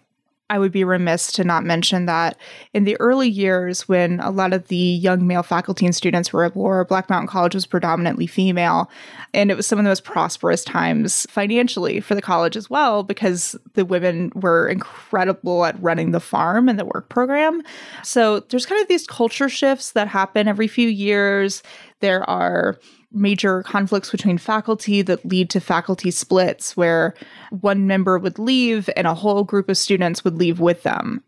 [0.51, 2.37] I would be remiss to not mention that
[2.73, 6.43] in the early years, when a lot of the young male faculty and students were
[6.43, 8.91] at war, Black Mountain College was predominantly female.
[9.33, 13.01] And it was some of the most prosperous times financially for the college as well,
[13.01, 17.61] because the women were incredible at running the farm and the work program.
[18.03, 21.63] So there's kind of these culture shifts that happen every few years.
[22.01, 22.77] There are
[23.11, 27.13] major conflicts between faculty that lead to faculty splits where
[27.49, 31.23] one member would leave and a whole group of students would leave with them.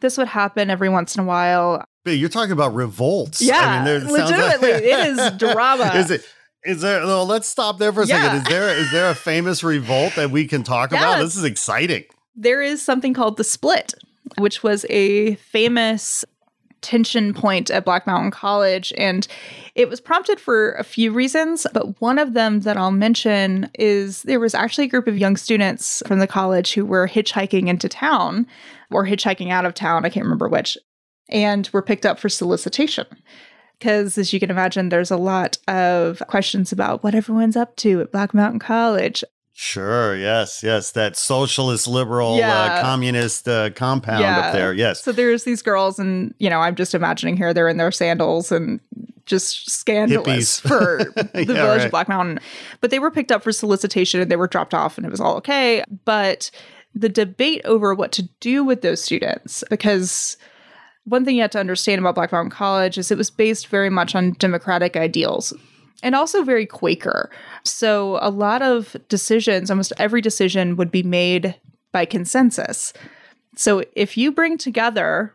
[0.00, 1.84] This would happen every once in a while.
[2.04, 3.40] You're talking about revolts.
[3.42, 5.92] Yeah, I mean, legitimately, like- it is drama.
[5.94, 6.24] is it?
[6.64, 7.00] Is there?
[7.06, 8.22] Well, let's stop there for a yeah.
[8.22, 8.38] second.
[8.38, 10.98] Is there is there a famous revolt that we can talk yeah.
[10.98, 11.22] about?
[11.22, 12.04] This is exciting.
[12.34, 13.94] There is something called the Split,
[14.38, 16.24] which was a famous
[16.80, 18.92] tension point at Black Mountain College.
[18.96, 19.26] And
[19.74, 24.22] it was prompted for a few reasons, but one of them that I'll mention is
[24.22, 27.88] there was actually a group of young students from the college who were hitchhiking into
[27.88, 28.46] town
[28.90, 30.04] or hitchhiking out of town.
[30.04, 30.76] I can't remember which,
[31.28, 33.06] and were picked up for solicitation.
[33.78, 38.02] Because, as you can imagine, there's a lot of questions about what everyone's up to
[38.02, 39.24] at Black Mountain College.
[39.62, 40.16] Sure.
[40.16, 40.62] Yes.
[40.62, 40.92] Yes.
[40.92, 42.62] That socialist, liberal, uh, yeah.
[42.62, 44.38] uh, communist uh, compound yeah.
[44.38, 44.72] up there.
[44.72, 45.04] Yes.
[45.04, 48.50] So there's these girls, and you know, I'm just imagining here they're in their sandals
[48.50, 48.80] and
[49.26, 50.66] just scandalous Hippies.
[50.66, 51.84] for the yeah, village right.
[51.84, 52.40] of Black Mountain.
[52.80, 55.20] But they were picked up for solicitation and they were dropped off, and it was
[55.20, 55.84] all okay.
[56.06, 56.50] But
[56.94, 60.38] the debate over what to do with those students, because
[61.04, 63.90] one thing you have to understand about Black Mountain College is it was based very
[63.90, 65.52] much on democratic ideals
[66.02, 67.30] and also very Quaker.
[67.64, 71.54] So a lot of decisions, almost every decision would be made
[71.92, 72.92] by consensus.
[73.56, 75.34] So if you bring together,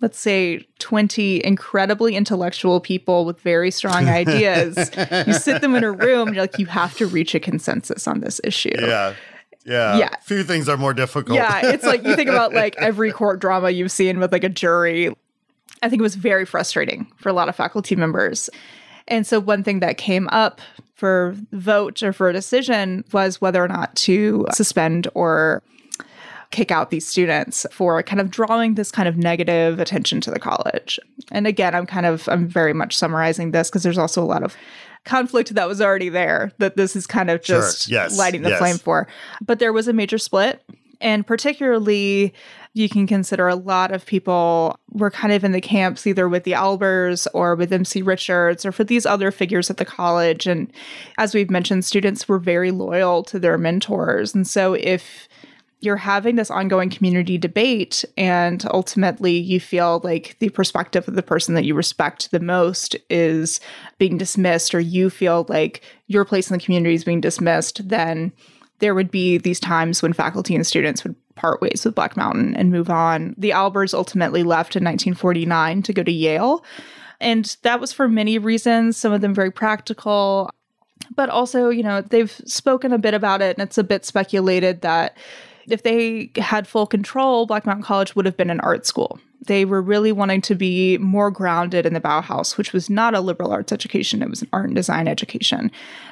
[0.00, 4.90] let's say, 20 incredibly intellectual people with very strong ideas,
[5.26, 8.20] you sit them in a room, you're like, you have to reach a consensus on
[8.20, 8.74] this issue.
[8.78, 9.14] Yeah.
[9.64, 9.96] Yeah.
[9.96, 10.10] Yeah.
[10.22, 11.36] Few things are more difficult.
[11.36, 11.72] Yeah.
[11.72, 15.14] It's like you think about like every court drama you've seen with like a jury.
[15.82, 18.50] I think it was very frustrating for a lot of faculty members.
[19.08, 20.60] And so, one thing that came up
[20.94, 25.62] for vote or for a decision was whether or not to suspend or
[26.50, 30.38] kick out these students for kind of drawing this kind of negative attention to the
[30.38, 31.00] college.
[31.32, 34.42] And again, I'm kind of I'm very much summarizing this because there's also a lot
[34.42, 34.56] of
[35.04, 37.94] conflict that was already there that this is kind of just sure.
[37.94, 38.16] yes.
[38.16, 38.58] lighting the yes.
[38.58, 39.08] flame for.
[39.44, 40.62] But there was a major split
[41.00, 42.32] and particularly
[42.74, 46.42] you can consider a lot of people were kind of in the camps either with
[46.42, 50.46] the Albers or with MC Richards or for these other figures at the college.
[50.46, 50.72] And
[51.16, 54.34] as we've mentioned, students were very loyal to their mentors.
[54.34, 55.28] And so if
[55.80, 61.22] you're having this ongoing community debate and ultimately you feel like the perspective of the
[61.22, 63.60] person that you respect the most is
[63.98, 68.32] being dismissed or you feel like your place in the community is being dismissed then
[68.78, 72.54] there would be these times when faculty and students would part ways with Black Mountain
[72.56, 73.34] and move on.
[73.38, 76.64] The Albers ultimately left in 1949 to go to Yale.
[77.20, 80.50] And that was for many reasons, some of them very practical.
[81.14, 84.80] But also, you know, they've spoken a bit about it, and it's a bit speculated
[84.82, 85.16] that
[85.68, 89.18] if they had full control, Black Mountain College would have been an art school.
[89.46, 93.20] They were really wanting to be more grounded in the Bauhaus, which was not a
[93.20, 95.70] liberal arts education, it was an art and design education.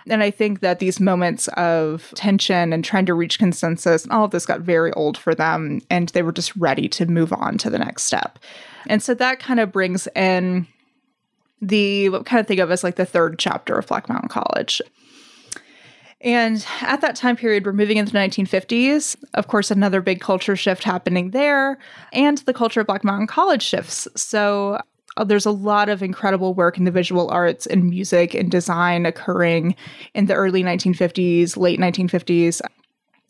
[0.08, 4.24] And I think that these moments of tension and trying to reach consensus, and all
[4.24, 7.58] of this got very old for them, and they were just ready to move on
[7.58, 8.38] to the next step.
[8.86, 10.66] And so that kind of brings in
[11.60, 14.82] the what kind of think of as like the third chapter of Black Mountain College.
[16.22, 19.16] And at that time period, we're moving into the 1950s.
[19.34, 21.78] Of course, another big culture shift happening there,
[22.12, 24.06] and the culture of Black Mountain College shifts.
[24.14, 24.78] So
[25.16, 29.04] uh, there's a lot of incredible work in the visual arts and music and design
[29.04, 29.74] occurring
[30.14, 32.60] in the early 1950s, late 1950s.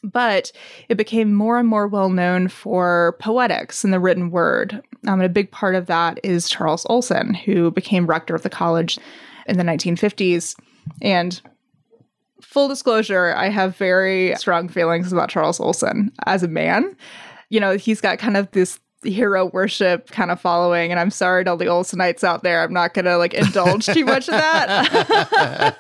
[0.05, 0.53] But
[0.89, 4.83] it became more and more well known for poetics and the written word.
[5.07, 8.51] Um, and a big part of that is Charles Olson, who became rector of the
[8.51, 8.99] college
[9.47, 10.57] in the 1950s.
[11.01, 11.41] And
[12.43, 16.97] full disclosure, I have very strong feelings about Charles Olson as a man.
[17.49, 21.45] You know, he's got kind of this hero worship kind of following and i'm sorry
[21.45, 25.77] to all the olsonites out there i'm not gonna like indulge too much of that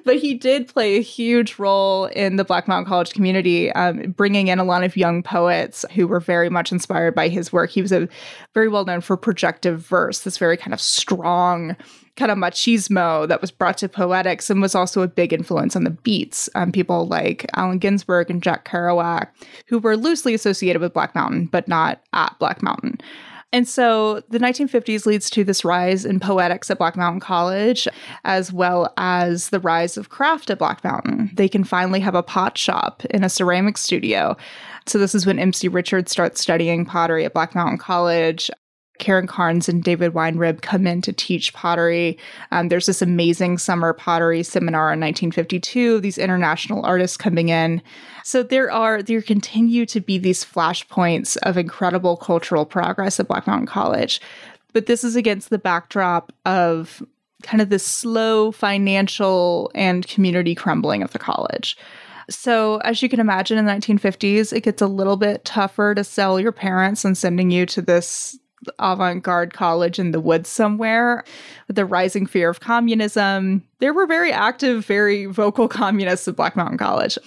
[0.04, 4.48] but he did play a huge role in the black mountain college community um, bringing
[4.48, 7.82] in a lot of young poets who were very much inspired by his work he
[7.82, 8.08] was a
[8.54, 11.76] very well known for projective verse this very kind of strong
[12.16, 15.84] kind of machismo that was brought to poetics and was also a big influence on
[15.84, 16.48] the beats.
[16.54, 19.28] Um, people like Allen Ginsberg and Jack Kerouac,
[19.66, 23.00] who were loosely associated with Black Mountain, but not at Black Mountain.
[23.54, 27.86] And so the 1950s leads to this rise in poetics at Black Mountain College,
[28.24, 31.30] as well as the rise of craft at Black Mountain.
[31.34, 34.36] They can finally have a pot shop in a ceramic studio.
[34.86, 38.50] So this is when MC Richards starts studying pottery at Black Mountain College.
[38.98, 42.16] Karen Karnes and David Weinrib come in to teach pottery.
[42.52, 46.00] Um, there's this amazing summer pottery seminar in 1952.
[46.00, 47.82] These international artists coming in.
[48.22, 53.46] So there are there continue to be these flashpoints of incredible cultural progress at Black
[53.46, 54.20] Mountain College,
[54.72, 57.02] but this is against the backdrop of
[57.42, 61.76] kind of this slow financial and community crumbling of the college.
[62.30, 66.02] So, as you can imagine, in the 1950s, it gets a little bit tougher to
[66.02, 68.38] sell your parents and sending you to this
[68.78, 71.24] avant-garde college in the woods somewhere
[71.68, 73.62] the rising fear of communism.
[73.78, 77.18] There were very active very vocal communists at black mountain college.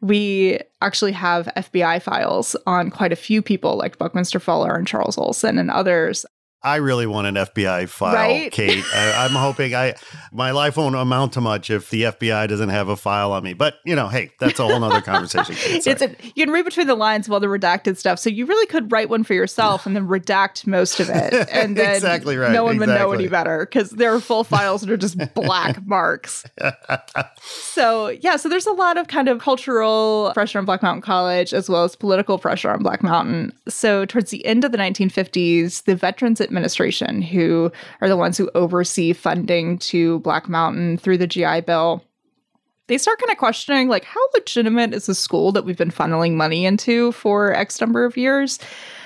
[0.00, 5.16] We actually have FBI files on quite a few people like Buckminster Fuller and Charles
[5.16, 6.26] Olson and others
[6.64, 8.52] I really want an FBI file, Right?
[8.52, 8.84] Kate.
[8.94, 9.94] I, I'm hoping I
[10.32, 13.52] my life won't amount to much if the FBI doesn't have a file on me.
[13.52, 15.54] But you know, hey, that's a whole nother conversation.
[15.54, 15.86] Kate.
[15.86, 18.46] It's a, you can read between the lines of all the redacted stuff so you
[18.46, 22.36] really could write one for yourself and then redact most of it and then Exactly
[22.36, 25.18] right, no one would know any better because there are full files that are just
[25.34, 26.44] black marks
[27.42, 31.52] so yeah so there's a lot of kind of cultural pressure on black mountain college
[31.52, 35.84] as well as political pressure on black mountain so towards the end of the 1950s
[35.84, 41.26] the veterans administration who are the ones who oversee funding to black mountain through the
[41.26, 42.04] gi bill.
[42.88, 46.34] They start kind of questioning like how legitimate is a school that we've been funneling
[46.34, 48.58] money into for x number of years?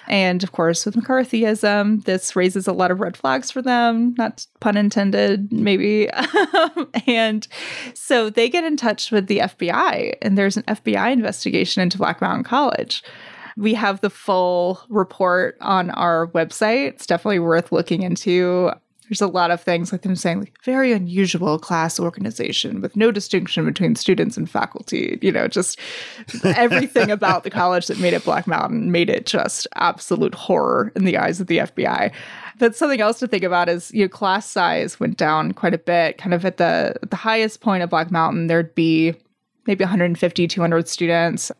[0.09, 4.44] And of course with mccarthyism this raises a lot of red flags for them not
[4.61, 6.09] pun intended maybe.
[7.07, 7.47] And
[7.94, 12.20] so they get in touch with the fbi and there's an fbi investigation into black
[12.20, 13.05] mountain college
[13.57, 16.88] we have the full report on our website.
[16.88, 18.70] It's definitely worth looking into.
[19.09, 23.12] There's a lot of things like them saying like very unusual class organization with no
[23.12, 25.78] distinction between students and faculty you know just
[26.44, 31.04] everything about the college that made it black mountain made it just absolute horror in
[31.04, 32.12] the eyes of the fbi
[32.59, 35.78] but something else to think about is you know class size went down quite a
[35.78, 36.18] bit.
[36.18, 39.14] Kind of at the the highest point of black mountain there'd be
[39.66, 41.52] maybe 150 200 students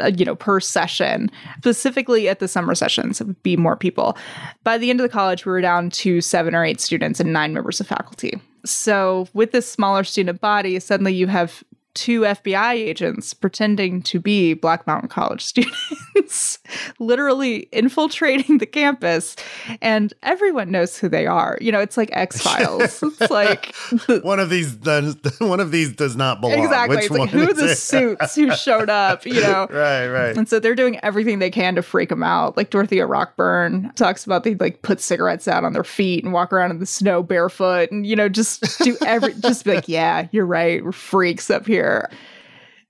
[0.00, 1.30] Uh, you know, per session.
[1.58, 4.16] Specifically at the summer sessions, it would be more people.
[4.64, 7.32] By the end of the college, we were down to seven or eight students and
[7.32, 8.40] nine members of faculty.
[8.64, 11.62] So with this smaller student body, suddenly you have
[11.94, 16.58] two FBI agents pretending to be Black Mountain College students,
[16.98, 19.36] literally infiltrating the campus,
[19.80, 21.56] and everyone knows who they are.
[21.60, 23.02] You know, it's like X Files.
[23.02, 23.74] it's like
[24.24, 26.58] one of these does one of these does not belong.
[26.58, 26.96] exactly.
[26.96, 27.76] Which It's like one who the it?
[27.76, 29.24] suits who showed up?
[29.24, 30.36] You know, right, right.
[30.36, 32.56] and so they're doing everything they can to freak them out.
[32.56, 36.52] Like Dorothea Rockburne talks about they like put cigarettes out on their feet and walk
[36.52, 40.28] around in the snow barefoot and you know just do every just be like, yeah,
[40.32, 41.83] you're right, we're freaks up here.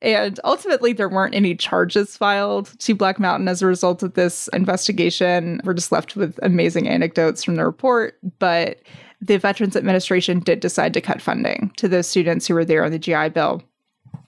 [0.03, 4.49] And ultimately, there weren't any charges filed to Black Mountain as a result of this
[4.49, 5.63] investigation.
[5.65, 8.19] We're just left with amazing anecdotes from the report.
[8.39, 8.81] But
[9.23, 12.93] the Veterans Administration did decide to cut funding to those students who were there on
[12.93, 13.63] the GI Bill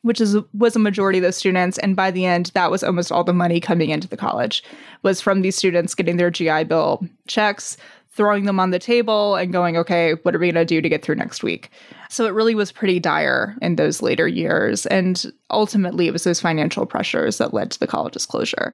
[0.06, 3.10] which is was a majority of those students and by the end that was almost
[3.10, 4.62] all the money coming into the college
[5.02, 7.76] was from these students getting their GI bill checks
[8.16, 10.88] throwing them on the table and going okay what are we going to do to
[10.88, 11.70] get through next week?
[12.08, 14.86] So it really was pretty dire in those later years.
[14.86, 18.72] And ultimately it was those financial pressures that led to the college's closure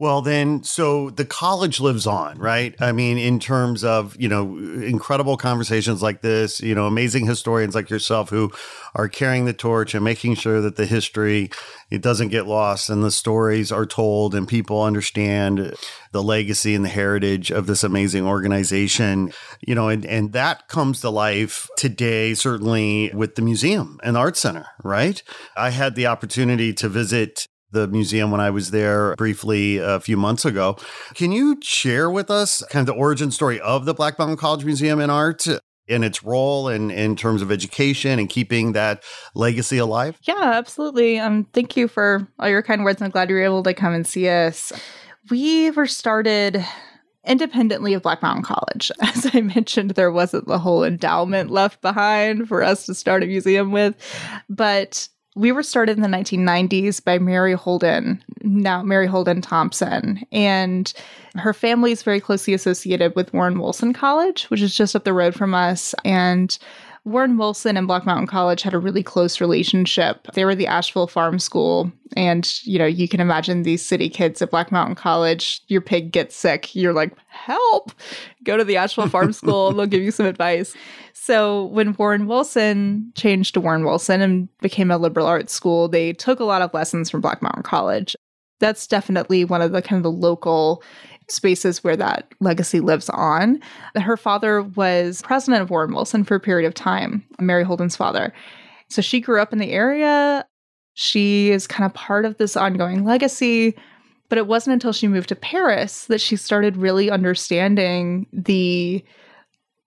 [0.00, 2.74] Well, then, so the college lives on, right?
[2.80, 7.76] I mean, in terms of, you know, incredible conversations like this, you know, amazing historians
[7.76, 8.50] like yourself who
[8.96, 11.50] are carrying the torch and making sure that the history
[11.90, 15.74] it doesn't get lost and the stories are told and people understand
[16.12, 21.00] the legacy and the heritage of this amazing organization you know and, and that comes
[21.00, 25.22] to life today certainly with the museum and art center right
[25.56, 30.16] i had the opportunity to visit the museum when I was there briefly a few
[30.16, 30.78] months ago.
[31.14, 34.64] Can you share with us kind of the origin story of the Black Mountain College
[34.64, 35.46] Museum in Art
[35.88, 39.02] and its role in, in terms of education and keeping that
[39.34, 40.18] legacy alive?
[40.22, 41.18] Yeah, absolutely.
[41.18, 43.02] Um, thank you for all your kind words.
[43.02, 44.72] I'm glad you were able to come and see us.
[45.30, 46.64] We were started
[47.26, 48.90] independently of Black Mountain College.
[49.00, 53.26] As I mentioned, there wasn't the whole endowment left behind for us to start a
[53.26, 53.94] museum with.
[54.48, 60.24] But we were started in the 1990s by Mary Holden, now Mary Holden Thompson.
[60.30, 60.92] And
[61.34, 65.12] her family is very closely associated with Warren Wilson College, which is just up the
[65.12, 65.94] road from us.
[66.04, 66.56] And
[67.04, 70.26] Warren Wilson and Black Mountain College had a really close relationship.
[70.32, 71.92] They were the Asheville Farm School.
[72.16, 76.12] And, you know, you can imagine these city kids at Black Mountain College, your pig
[76.12, 76.74] gets sick.
[76.74, 77.92] You're like, help,
[78.42, 79.72] go to the Asheville Farm School.
[79.72, 80.74] They'll give you some advice.
[81.12, 86.14] So when Warren Wilson changed to Warren Wilson and became a liberal arts school, they
[86.14, 88.16] took a lot of lessons from Black Mountain College.
[88.60, 90.82] That's definitely one of the kind of the local
[91.28, 93.60] spaces where that legacy lives on.
[93.96, 98.32] Her father was president of Warren Wilson for a period of time, Mary Holden's father.
[98.88, 100.46] So she grew up in the area.
[100.94, 103.76] She is kind of part of this ongoing legacy.
[104.28, 109.04] But it wasn't until she moved to Paris that she started really understanding the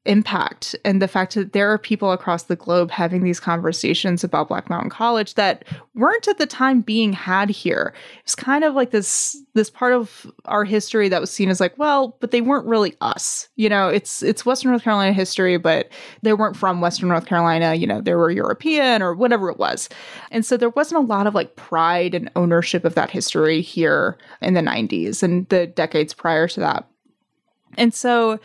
[0.07, 4.47] impact and the fact that there are people across the globe having these conversations about
[4.47, 7.93] Black Mountain College that weren't at the time being had here.
[8.23, 11.77] It's kind of like this this part of our history that was seen as like,
[11.77, 13.49] well, but they weren't really us.
[13.55, 15.89] You know, it's it's Western North Carolina history, but
[16.21, 19.89] they weren't from Western North Carolina, you know, they were European or whatever it was.
[20.31, 24.17] And so there wasn't a lot of like pride and ownership of that history here
[24.41, 26.87] in the 90s and the decades prior to that.
[27.77, 28.39] And so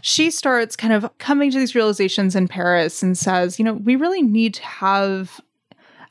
[0.00, 3.96] she starts kind of coming to these realizations in Paris and says, you know, we
[3.96, 5.40] really need to have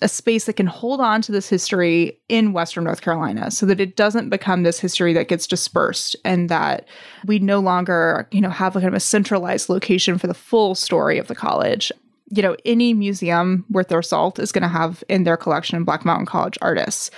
[0.02, 3.82] a space that can hold on to this history in Western North Carolina so that
[3.82, 6.88] it doesn't become this history that gets dispersed and that
[7.26, 10.76] we no longer, you know, have a kind of a centralized location for the full
[10.76, 11.92] story of the college.
[12.30, 16.06] You know, any museum worth their salt is going to have in their collection Black
[16.06, 17.10] Mountain College artists.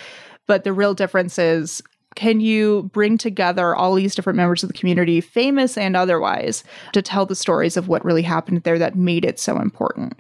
[0.48, 1.82] But the real difference is
[2.20, 7.02] can you bring together all these different members of the community, famous and otherwise, to
[7.02, 10.20] tell the stories of what really happened there that made it so important?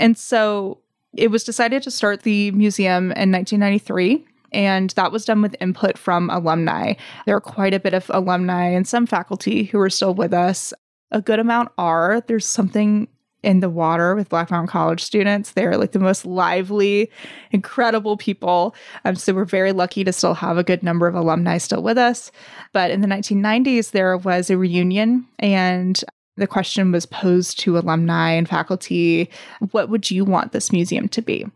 [0.00, 0.80] And so
[1.16, 5.96] it was decided to start the museum in 1993 and that was done with input
[5.96, 6.94] from alumni.
[7.26, 10.74] There are quite a bit of alumni and some faculty who are still with us.
[11.12, 12.22] A good amount are.
[12.26, 13.06] There's something
[13.46, 15.52] in the water with Black Mountain College students.
[15.52, 17.08] They're like the most lively,
[17.52, 18.74] incredible people.
[19.04, 21.96] Um, so we're very lucky to still have a good number of alumni still with
[21.96, 22.32] us.
[22.72, 26.02] But in the 1990s, there was a reunion and
[26.36, 29.30] the question was posed to alumni and faculty
[29.70, 31.46] what would you want this museum to be?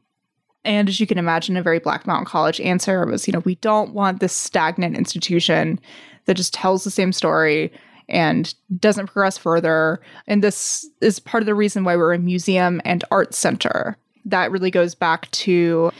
[0.64, 3.56] And as you can imagine, a very Black Mountain College answer was, you know, we
[3.56, 5.80] don't want this stagnant institution
[6.26, 7.72] that just tells the same story
[8.10, 10.00] and doesn't progress further.
[10.26, 13.96] And this is part of the reason why we're a museum and art center.
[14.24, 15.90] That really goes back to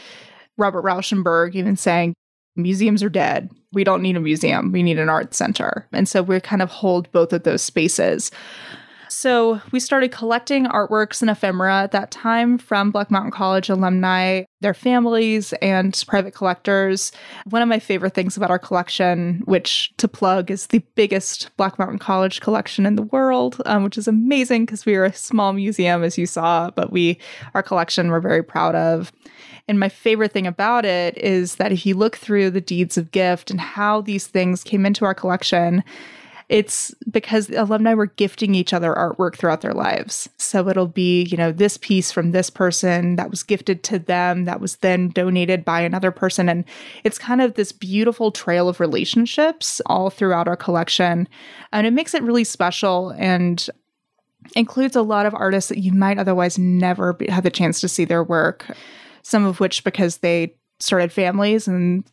[0.57, 2.13] Robert Rauschenberg even saying
[2.55, 3.49] museums are dead.
[3.73, 5.87] We don't need a museum, we need an art center.
[5.93, 8.31] And so we kind of hold both of those spaces.
[9.11, 14.43] So we started collecting artworks and ephemera at that time from Black Mountain College alumni,
[14.61, 17.11] their families, and private collectors.
[17.49, 21.77] One of my favorite things about our collection, which to plug is the biggest Black
[21.77, 25.51] Mountain College collection in the world, um, which is amazing because we are a small
[25.51, 27.19] museum, as you saw, but we
[27.53, 29.11] our collection we're very proud of.
[29.67, 33.11] And my favorite thing about it is that if you look through the deeds of
[33.11, 35.83] gift and how these things came into our collection,
[36.51, 40.27] it's because alumni were gifting each other artwork throughout their lives.
[40.37, 44.43] So it'll be, you know, this piece from this person that was gifted to them,
[44.43, 46.49] that was then donated by another person.
[46.49, 46.65] And
[47.05, 51.25] it's kind of this beautiful trail of relationships all throughout our collection.
[51.71, 53.65] And it makes it really special and
[54.53, 57.87] includes a lot of artists that you might otherwise never be, have the chance to
[57.87, 58.75] see their work.
[59.23, 62.03] Some of which because they started families and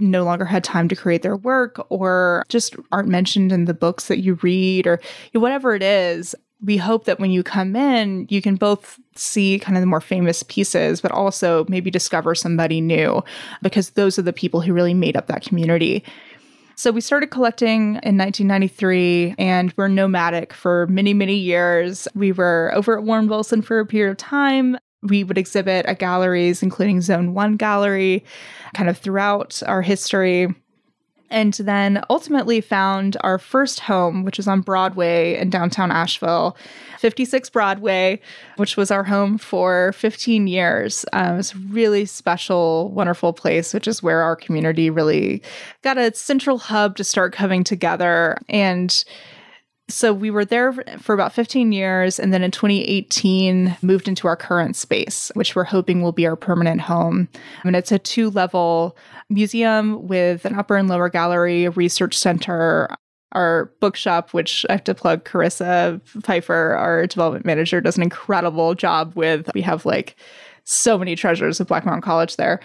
[0.00, 4.08] no longer had time to create their work or just aren't mentioned in the books
[4.08, 5.00] that you read or
[5.32, 9.76] whatever it is we hope that when you come in, you can both see kind
[9.76, 13.22] of the more famous pieces, but also maybe discover somebody new
[13.62, 16.04] because those are the people who really made up that community.
[16.76, 22.08] So we started collecting in 1993 and we're nomadic for many, many years.
[22.14, 25.98] We were over at Warren Wilson for a period of time we would exhibit at
[25.98, 28.24] galleries, including Zone 1 Gallery,
[28.74, 30.54] kind of throughout our history.
[31.32, 36.56] And then ultimately found our first home, which was on Broadway in downtown Asheville,
[36.98, 38.20] 56 Broadway,
[38.56, 41.04] which was our home for 15 years.
[41.12, 45.40] Um, it's a really special, wonderful place, which is where our community really
[45.82, 48.36] got a central hub to start coming together.
[48.48, 49.04] And
[49.90, 52.18] So we were there for about 15 years.
[52.18, 56.36] And then in 2018, moved into our current space, which we're hoping will be our
[56.36, 57.28] permanent home.
[57.64, 58.96] And it's a two level
[59.28, 62.88] museum with an upper and lower gallery, a research center,
[63.32, 68.74] our bookshop, which I have to plug Carissa Pfeiffer, our development manager, does an incredible
[68.74, 69.50] job with.
[69.54, 70.16] We have like
[70.64, 72.60] so many treasures of Black Mountain College there.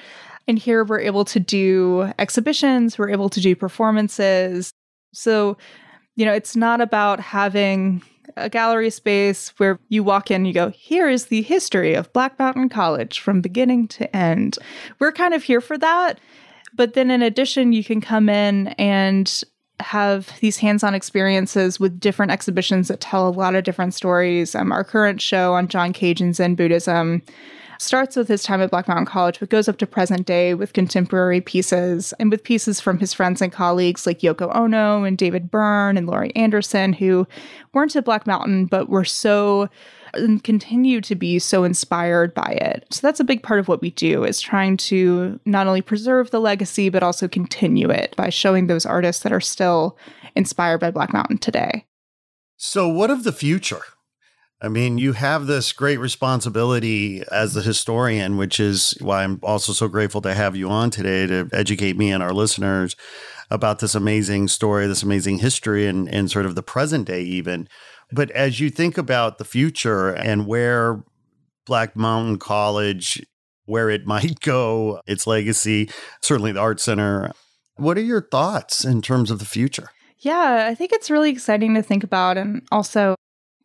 [0.47, 4.71] And here we're able to do exhibitions, we're able to do performances.
[5.13, 5.57] So,
[6.15, 8.01] you know, it's not about having
[8.37, 12.11] a gallery space where you walk in and you go, here is the history of
[12.13, 14.57] Black Mountain College from beginning to end.
[14.99, 16.19] We're kind of here for that.
[16.73, 19.43] But then in addition, you can come in and
[19.79, 24.55] have these hands-on experiences with different exhibitions that tell a lot of different stories.
[24.55, 27.21] Um, our current show on John Cage and Zen Buddhism
[27.77, 30.73] starts with his time at Black Mountain College, but goes up to present day with
[30.73, 35.51] contemporary pieces and with pieces from his friends and colleagues like Yoko Ono and David
[35.51, 37.27] Byrne and Laurie Anderson, who
[37.73, 39.69] weren't at Black Mountain, but were so
[40.13, 42.85] and continue to be so inspired by it.
[42.89, 46.31] So that's a big part of what we do is trying to not only preserve
[46.31, 49.97] the legacy but also continue it by showing those artists that are still
[50.35, 51.85] inspired by Black Mountain today.
[52.57, 53.81] So what of the future?
[54.61, 59.73] I mean, you have this great responsibility as the historian, which is why I'm also
[59.73, 62.95] so grateful to have you on today to educate me and our listeners
[63.51, 67.67] about this amazing story, this amazing history, and, and sort of the present day, even.
[68.11, 71.03] But as you think about the future and where
[71.65, 73.25] Black Mountain College,
[73.65, 75.89] where it might go, its legacy,
[76.21, 77.31] certainly the Art Center,
[77.75, 79.89] what are your thoughts in terms of the future?
[80.19, 82.37] Yeah, I think it's really exciting to think about.
[82.37, 83.15] And also,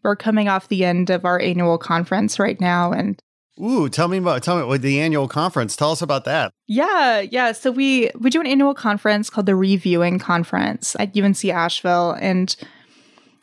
[0.03, 3.21] we're coming off the end of our annual conference right now and
[3.61, 5.77] Ooh, tell me about tell me what the annual conference.
[5.77, 6.51] Tell us about that.
[6.67, 7.53] Yeah, yeah.
[7.53, 12.57] So we we do an annual conference called the Reviewing Conference at UNC Asheville and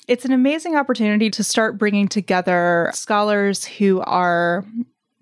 [0.08, 4.66] it's an amazing opportunity to start bringing together scholars who are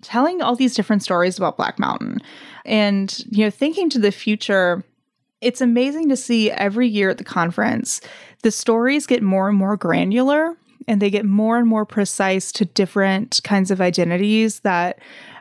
[0.02, 2.20] telling all these different stories about Black Mountain
[2.64, 4.84] and you know thinking to the future
[5.40, 8.00] it's amazing to see every year at the conference
[8.42, 10.56] the stories get more and more granular
[10.86, 14.98] and they get more and more precise to different kinds of identities that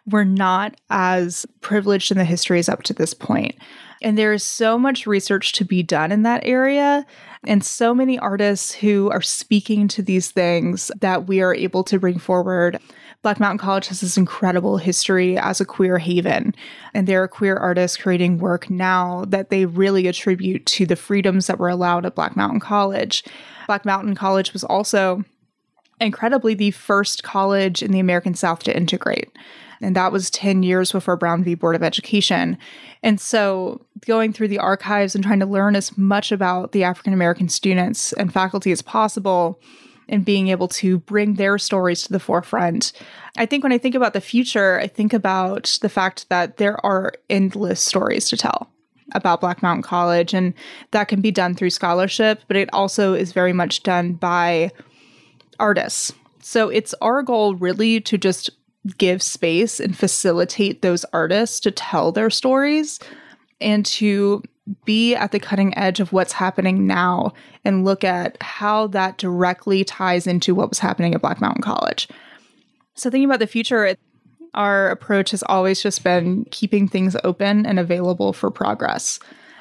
[0.08, 3.56] were not as privileged in the histories up to this point.
[4.02, 7.06] And there is so much research to be done in that area,
[7.46, 12.00] and so many artists who are speaking to these things that we are able to
[12.00, 12.80] bring forward.
[13.22, 16.54] Black Mountain College has this incredible history as a queer haven,
[16.93, 21.48] and there are queer artists creating work now that they really attribute to the freedoms
[21.48, 23.24] that were allowed at Black Mountain College.
[23.66, 25.24] Black Mountain College was also
[26.00, 29.32] incredibly the first college in the American South to integrate.
[29.82, 31.56] And that was 10 years before Brown v.
[31.56, 32.58] Board of Education.
[33.04, 37.14] And so, going through the archives and trying to learn as much about the African
[37.14, 39.60] American students and faculty as possible,
[40.08, 42.91] and being able to bring their stories to the forefront.
[43.38, 46.84] I think when I think about the future, I think about the fact that there
[46.86, 48.72] are endless stories to tell
[49.14, 50.54] about Black Mountain College, and
[50.91, 54.72] that can be done through scholarship, but it also is very much done by
[55.60, 56.14] artists.
[56.41, 58.49] So it's our goal really to just
[58.97, 62.99] give space and facilitate those artists to tell their stories
[63.60, 64.43] and to
[64.84, 67.34] be at the cutting edge of what's happening now
[67.64, 72.08] and look at how that directly ties into what was happening at Black Mountain College.
[72.95, 73.95] So, thinking about the future,
[74.53, 79.20] our approach has always just been keeping things open and available for progress.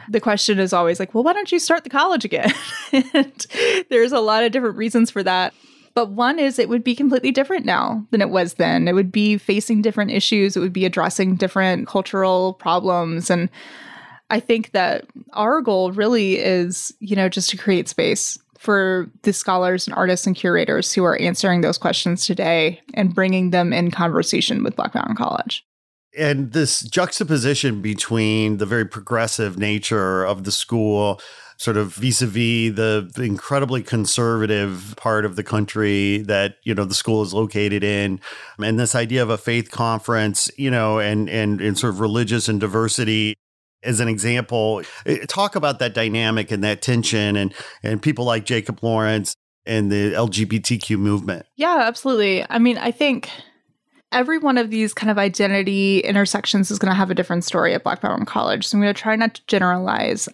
[0.09, 2.53] The question is always like, well, why don't you start the college again?
[2.93, 3.47] and
[3.91, 5.55] there's a lot of different reasons for that.
[5.95, 8.89] But one is it would be completely different now than it was then.
[8.89, 13.31] It would be facing different issues, it would be addressing different cultural problems.
[13.31, 13.49] And
[14.31, 19.33] I think that our goal really is, you know, just to create space for the
[19.33, 23.91] scholars and artists and curators who are answering those questions today and bringing them in
[23.91, 25.65] conversation with Black Mountain College
[26.17, 31.21] and this juxtaposition between the very progressive nature of the school
[31.57, 37.23] sort of vis-a-vis the incredibly conservative part of the country that you know the school
[37.23, 38.21] is located in.
[38.59, 42.49] And this idea of a faith conference you know and and, and sort of religious
[42.49, 43.35] and diversity
[43.83, 44.83] as an example.
[45.29, 49.35] Talk about that dynamic and that tension and and people like jacob lawrence
[49.67, 51.47] and the lgbtq movement.
[51.57, 52.45] Yeah absolutely.
[52.49, 53.31] I mean i think
[54.15, 57.75] every one of these kind of identity intersections is going to have a different story
[57.75, 58.67] at Black Mountain College.
[58.67, 60.29] So I'm going to try not to generalize,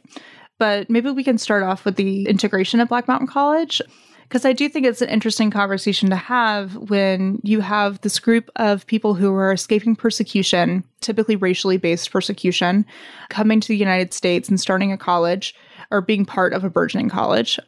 [0.61, 3.81] but maybe we can start off with the integration at Black Mountain College.
[4.29, 8.49] Because I do think it's an interesting conversation to have when you have this group
[8.55, 12.85] of people who are escaping persecution, typically racially based persecution,
[13.31, 15.53] coming to the United States and starting a college
[15.91, 17.59] or being part of a burgeoning college.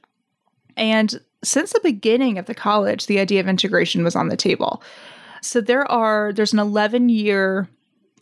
[0.77, 4.83] And since the beginning of the college, the idea of integration was on the table.
[5.41, 7.69] So there are there's an 11 year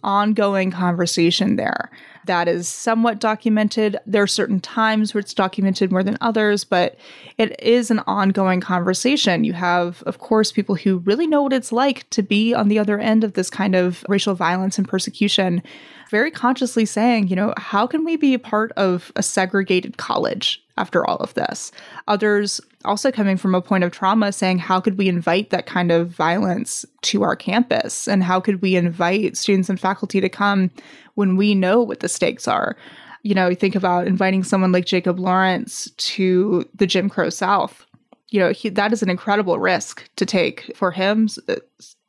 [0.03, 1.91] ongoing conversation there
[2.27, 3.99] that is somewhat documented.
[4.07, 6.97] There are certain times where it's documented more than others, but
[7.39, 9.45] it is an ongoing conversation.
[9.45, 12.79] You have, of course, people who really know what it's like to be on the
[12.79, 15.62] other end of this kind of racial violence and persecution,
[16.11, 20.62] very consciously saying, you know, how can we be a part of a segregated college
[20.81, 21.70] after all of this?
[22.09, 25.93] Others also coming from a point of trauma saying, how could we invite that kind
[25.93, 28.09] of violence to our campus?
[28.09, 30.70] And how could we invite students and faculty to come
[31.14, 32.76] when we know what the stakes are?
[33.22, 37.85] You know, think about inviting someone like Jacob Lawrence to the Jim Crow South.
[38.31, 41.28] You know, he, that is an incredible risk to take for him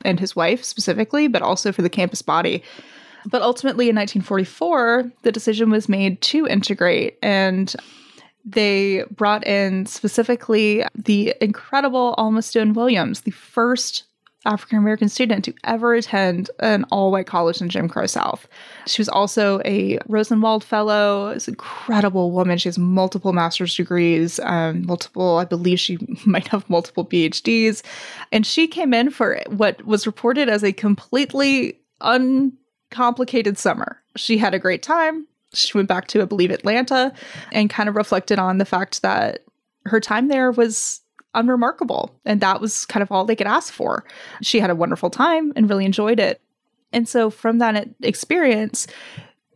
[0.05, 2.63] and his wife specifically, but also for the campus body.
[3.25, 7.17] But ultimately, in 1944, the decision was made to integrate.
[7.21, 7.75] And
[8.45, 14.03] they brought in specifically the incredible Alma Stone Williams, the first
[14.45, 18.47] African American student to ever attend an all white college in Jim Crow South.
[18.87, 22.57] She was also a Rosenwald Fellow, She's an incredible woman.
[22.57, 27.83] She has multiple master's degrees, um, multiple, I believe she might have multiple PhDs.
[28.31, 34.01] And she came in for what was reported as a completely uncomplicated summer.
[34.15, 37.13] She had a great time she went back to, I believe, Atlanta
[37.51, 39.41] and kind of reflected on the fact that
[39.85, 41.01] her time there was
[41.33, 42.15] unremarkable.
[42.25, 44.05] And that was kind of all they could ask for.
[44.41, 46.41] She had a wonderful time and really enjoyed it.
[46.93, 48.87] And so from that experience,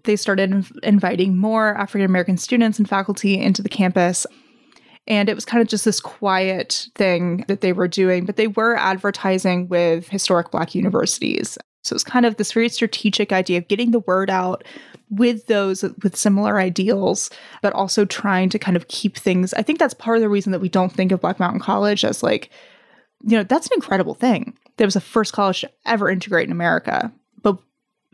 [0.04, 4.26] they started inv- inviting more African American students and faculty into the campus.
[5.08, 8.48] And it was kind of just this quiet thing that they were doing, but they
[8.48, 11.58] were advertising with historic Black universities.
[11.84, 14.64] So it was kind of this very strategic idea of getting the word out
[15.10, 17.30] with those with similar ideals,
[17.62, 19.53] but also trying to kind of keep things.
[19.53, 22.03] I think that's part of the reason that we don't think of Black Mountain College
[22.03, 22.49] as like,
[23.24, 24.58] you know, that's an incredible thing.
[24.78, 27.58] That was the first college to ever integrate in America, but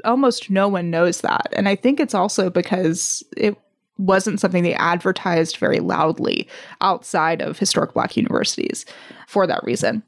[0.06, 1.48] almost no one knows that.
[1.54, 3.58] And I think it's also because it
[3.98, 6.48] wasn't something they advertised very loudly
[6.82, 8.86] outside of historic Black universities
[9.28, 10.04] for that reason.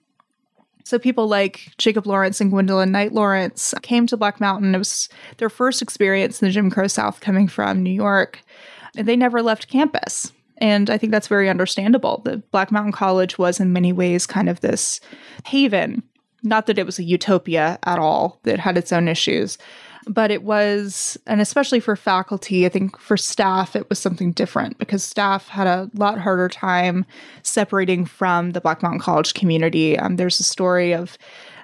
[0.84, 4.76] So people like Jacob Lawrence and Gwendolyn Knight Lawrence came to Black Mountain.
[4.76, 8.42] It was their first experience in the Jim Crow South coming from New York.
[8.96, 10.32] And they never left campus.
[10.58, 12.22] And I think that's very understandable.
[12.24, 15.00] The Black Mountain College was in many ways kind of this
[15.46, 16.04] haven.
[16.44, 19.58] Not that it was a utopia at all, that had its own issues,
[20.08, 24.78] but it was, and especially for faculty, I think for staff, it was something different
[24.78, 27.06] because staff had a lot harder time
[27.41, 29.97] separating from the Black Mountain College community.
[29.97, 31.18] Um, there's a story of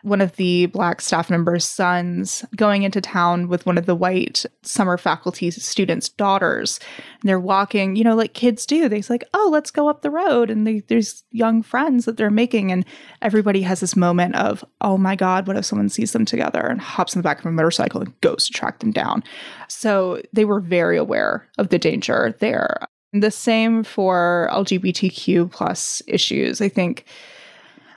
[0.03, 4.45] one of the black staff members' sons going into town with one of the white
[4.61, 6.79] summer faculty students' daughters.
[7.21, 8.87] And they're walking, you know, like kids do.
[8.87, 10.49] They're like, oh, let's go up the road.
[10.49, 12.71] And they, there's young friends that they're making.
[12.71, 12.85] And
[13.21, 16.79] everybody has this moment of, oh my God, what if someone sees them together and
[16.79, 19.23] hops in the back of a motorcycle and goes to track them down?
[19.67, 22.77] So they were very aware of the danger there.
[23.13, 26.61] And The same for LGBTQ plus issues.
[26.61, 27.05] I think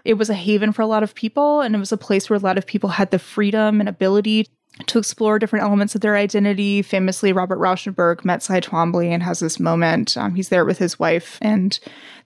[0.04, 2.36] it was a haven for a lot of people, and it was a place where
[2.36, 4.48] a lot of people had the freedom and ability
[4.86, 6.82] to explore different elements of their identity.
[6.82, 10.16] Famously, Robert Rauschenberg met Cy Twombly and has this moment.
[10.16, 11.78] Um, he's there with his wife, and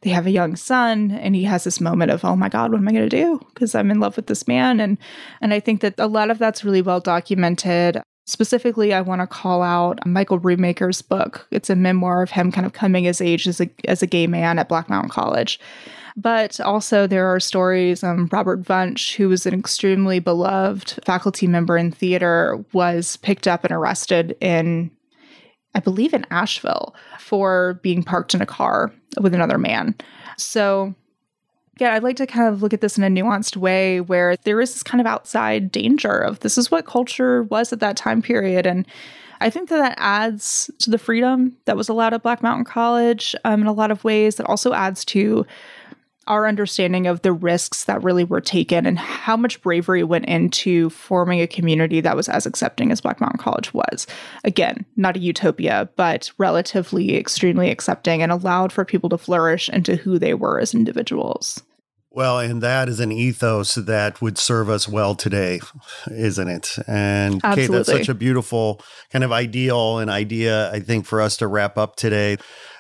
[0.02, 2.78] they have a young son, and he has this moment of, "Oh my God, what
[2.78, 3.40] am I going to do?
[3.52, 4.98] Because I'm in love with this man." And
[5.40, 8.00] and I think that a lot of that's really well documented.
[8.28, 11.46] Specifically, I want to call out Michael Rumaker's book.
[11.50, 14.26] It's a memoir of him kind of coming as age as a as a gay
[14.26, 15.58] man at Black Mountain College.
[16.16, 18.02] But also, there are stories.
[18.02, 23.64] Um, Robert Wunsch, who was an extremely beloved faculty member in theater, was picked up
[23.64, 24.90] and arrested in,
[25.74, 28.90] I believe, in Asheville for being parked in a car
[29.20, 29.94] with another man.
[30.38, 30.94] So,
[31.78, 34.62] yeah, I'd like to kind of look at this in a nuanced way where there
[34.62, 38.22] is this kind of outside danger of this is what culture was at that time
[38.22, 38.64] period.
[38.64, 38.86] And
[39.42, 43.36] I think that that adds to the freedom that was allowed at Black Mountain College
[43.44, 44.36] um, in a lot of ways.
[44.36, 45.44] That also adds to
[46.26, 50.90] our understanding of the risks that really were taken and how much bravery went into
[50.90, 54.06] forming a community that was as accepting as Black Mountain College was.
[54.44, 59.96] Again, not a utopia, but relatively extremely accepting and allowed for people to flourish into
[59.96, 61.62] who they were as individuals.
[62.16, 65.60] Well, and that is an ethos that would serve us well today,
[66.10, 66.74] isn't it?
[66.86, 67.42] And.
[67.42, 68.80] Kate, that's such a beautiful
[69.12, 72.38] kind of ideal and idea, I think, for us to wrap up today.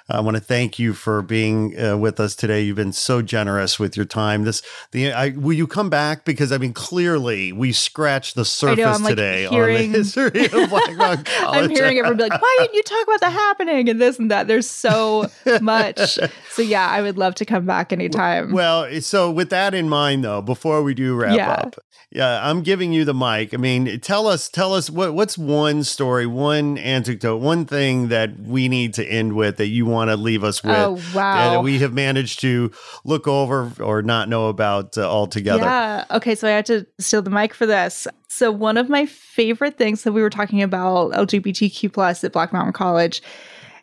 [0.08, 2.62] I want to thank you for being uh, with us today.
[2.62, 4.44] You've been so generous with your time.
[4.44, 6.24] This, the, I, will you come back?
[6.24, 9.98] Because I mean, clearly we scratched the surface know, I'm, like, today hearing- on the
[10.04, 11.64] history of Black Mountain College.
[11.64, 14.30] I'm hearing everyone be like, why didn't you talk about the happening and this and
[14.30, 14.46] that?
[14.46, 15.28] There's so
[15.60, 16.18] much.
[16.50, 18.52] So yeah, I would love to come back anytime.
[18.52, 21.50] Well, so with that in mind, though, before we do wrap Yeah.
[21.50, 21.76] up,
[22.12, 23.52] yeah, I'm giving you the mic.
[23.52, 28.38] I mean, tell us, tell us what what's one story, one anecdote, one thing that
[28.38, 30.76] we need to end with that you want to leave us with.
[30.76, 31.50] oh wow.
[31.50, 32.70] That we have managed to
[33.04, 35.64] look over or not know about uh, altogether.
[35.64, 36.04] Yeah.
[36.10, 36.34] Okay.
[36.34, 38.06] So I had to steal the mic for this.
[38.28, 42.52] So one of my favorite things that we were talking about LGBTQ plus at Black
[42.52, 43.22] Mountain College,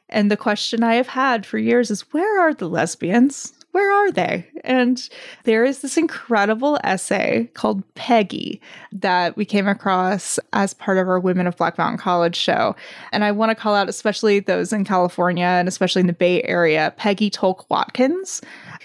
[0.10, 3.52] and the question I have had for years is, where are the lesbians?
[3.74, 4.46] Where are they?
[4.64, 5.10] And
[5.46, 8.62] there is this incredible essay called Peggy
[8.92, 12.76] that we came across as part of our Women of Black Mountain College show.
[13.12, 16.44] And I want to call out especially those in California and especially in the Bay
[16.44, 18.42] Area, Peggy Tolk Watkins,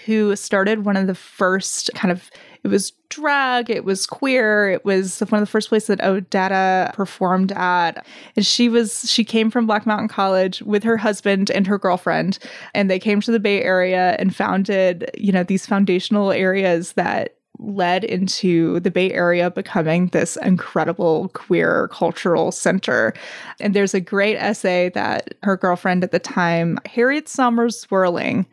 [0.07, 2.31] who started one of the first kind of
[2.63, 6.93] it was drag, it was queer, it was one of the first places that Odetta
[6.93, 8.05] performed at.
[8.35, 12.39] And she was she came from Black Mountain College with her husband and her girlfriend,
[12.73, 17.35] and they came to the Bay Area and founded, you know, these foundational areas that
[17.59, 23.13] led into the Bay Area becoming this incredible queer cultural center.
[23.59, 28.45] And there's a great essay that her girlfriend at the time, Harriet Sohmers Zwerling,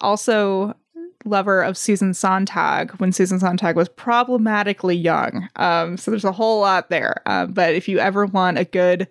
[0.00, 0.74] also
[1.24, 5.48] lover of Susan Sontag when Susan Sontag was problematically young.
[5.56, 7.22] Um, so there's a whole lot there.
[7.26, 9.06] Um, but if you ever want a good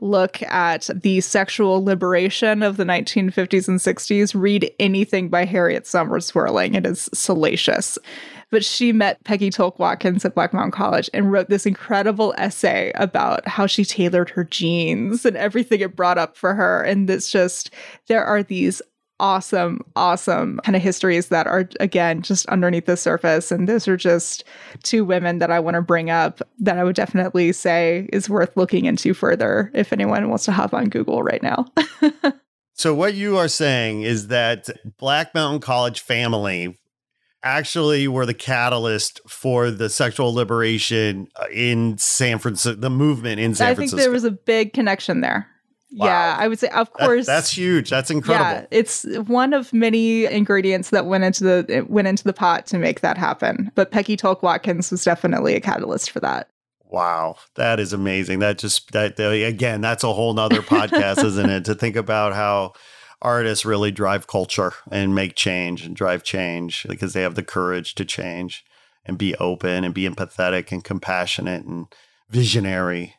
[0.00, 6.32] look at the sexual liberation of the 1950s and 60s, read anything by Harriet Sohmers
[6.32, 6.74] Zwerling.
[6.74, 7.98] It is salacious.
[8.50, 12.90] But she met Peggy Tolk Watkins at Black Mountain College and wrote this incredible essay
[12.96, 16.82] about how she tailored her jeans and everything it brought up for her.
[16.82, 17.70] And it's just,
[18.08, 18.82] there are these
[19.20, 23.52] awesome, awesome kind of histories that are, again, just underneath the surface.
[23.52, 24.42] And those are just
[24.82, 28.56] two women that I want to bring up that I would definitely say is worth
[28.56, 31.66] looking into further if anyone wants to hop on Google right now.
[32.80, 36.78] So what you are saying is that Black Mountain College family
[37.42, 43.54] actually were the catalyst for the sexual liberation uh, in San Francisco, the movement in
[43.54, 43.66] San Francisco.
[43.66, 44.02] I think Francisco.
[44.02, 45.46] there was a big connection there.
[45.92, 46.06] Wow.
[46.06, 47.26] Yeah, I would say, of That- course.
[47.26, 47.90] that's huge.
[47.90, 48.60] That's incredible.
[48.60, 52.78] Yeah, it's one of many ingredients that went into the went into the pot to
[52.78, 53.72] make that happen.
[53.74, 56.48] But Peggy Tolk Watkins was definitely a catalyst for that.
[56.84, 58.38] Wow, that is amazing.
[58.38, 61.64] That just that that- again, that's a whole nother podcast, isn't it?
[61.64, 62.72] To think about how
[63.22, 67.94] artists really drive culture and make change and drive change because they have the courage
[67.96, 68.64] to change
[69.04, 71.86] and be open and be empathetic and compassionate and
[72.30, 73.16] visionary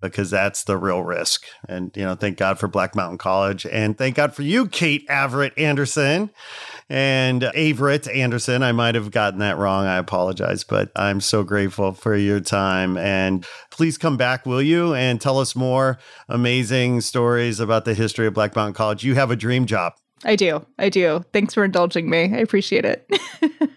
[0.00, 1.44] because that's the real risk.
[1.68, 5.06] And you know, thank God for Black Mountain College and thank God for you, Kate
[5.08, 6.30] Averett Anderson
[6.88, 8.62] and Averett Anderson.
[8.62, 9.86] I might have gotten that wrong.
[9.86, 12.96] I apologize, but I'm so grateful for your time.
[12.96, 18.26] And please come back, will you, and tell us more amazing stories about the history
[18.26, 19.04] of Black Mountain College.
[19.04, 19.94] You have a dream job.
[20.24, 20.64] I do.
[20.78, 21.24] I do.
[21.32, 22.24] Thanks for indulging me.
[22.34, 23.08] I appreciate it.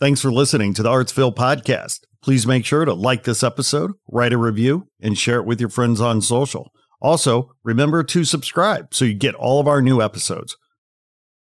[0.00, 2.00] Thanks for listening to the Artsville podcast.
[2.22, 5.70] Please make sure to like this episode, write a review, and share it with your
[5.70, 6.70] friends on social.
[7.00, 10.56] Also, remember to subscribe so you get all of our new episodes.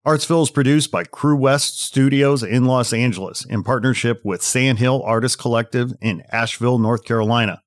[0.07, 5.39] Artsville is produced by Crew West Studios in Los Angeles in partnership with Sandhill Artist
[5.39, 7.61] Collective in Asheville, North Carolina.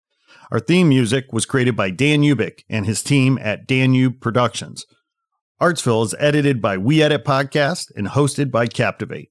[0.51, 4.86] Our theme music was created by Dan Ubik and his team at Danube Productions.
[5.62, 9.30] Artsville is edited by We Edit Podcast and hosted by Captivate.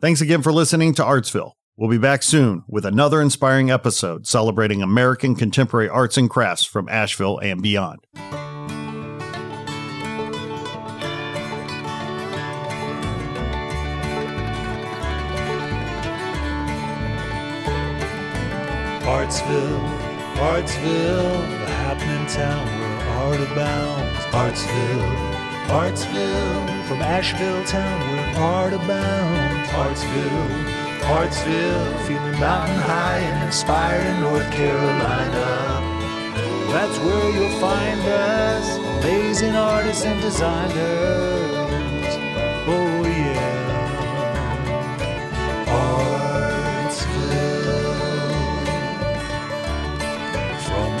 [0.00, 1.52] Thanks again for listening to Artsville.
[1.80, 6.90] We'll be back soon with another inspiring episode celebrating American contemporary arts and crafts from
[6.90, 8.00] Asheville and beyond.
[19.06, 19.80] Artsville,
[20.36, 24.18] Artsville, the happening town where art abounds.
[24.34, 25.16] Artsville,
[25.70, 29.70] Artsville, from Asheville town where art abounds.
[29.70, 35.46] Artsville, Artsville, feeling mountain high and inspiring North Carolina.
[36.72, 42.16] That's where you'll find us, amazing artists and designers.
[42.68, 43.48] Oh yeah,
[45.66, 47.00] Artsville
[50.66, 50.92] from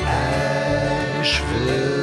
[1.20, 1.99] Asheville.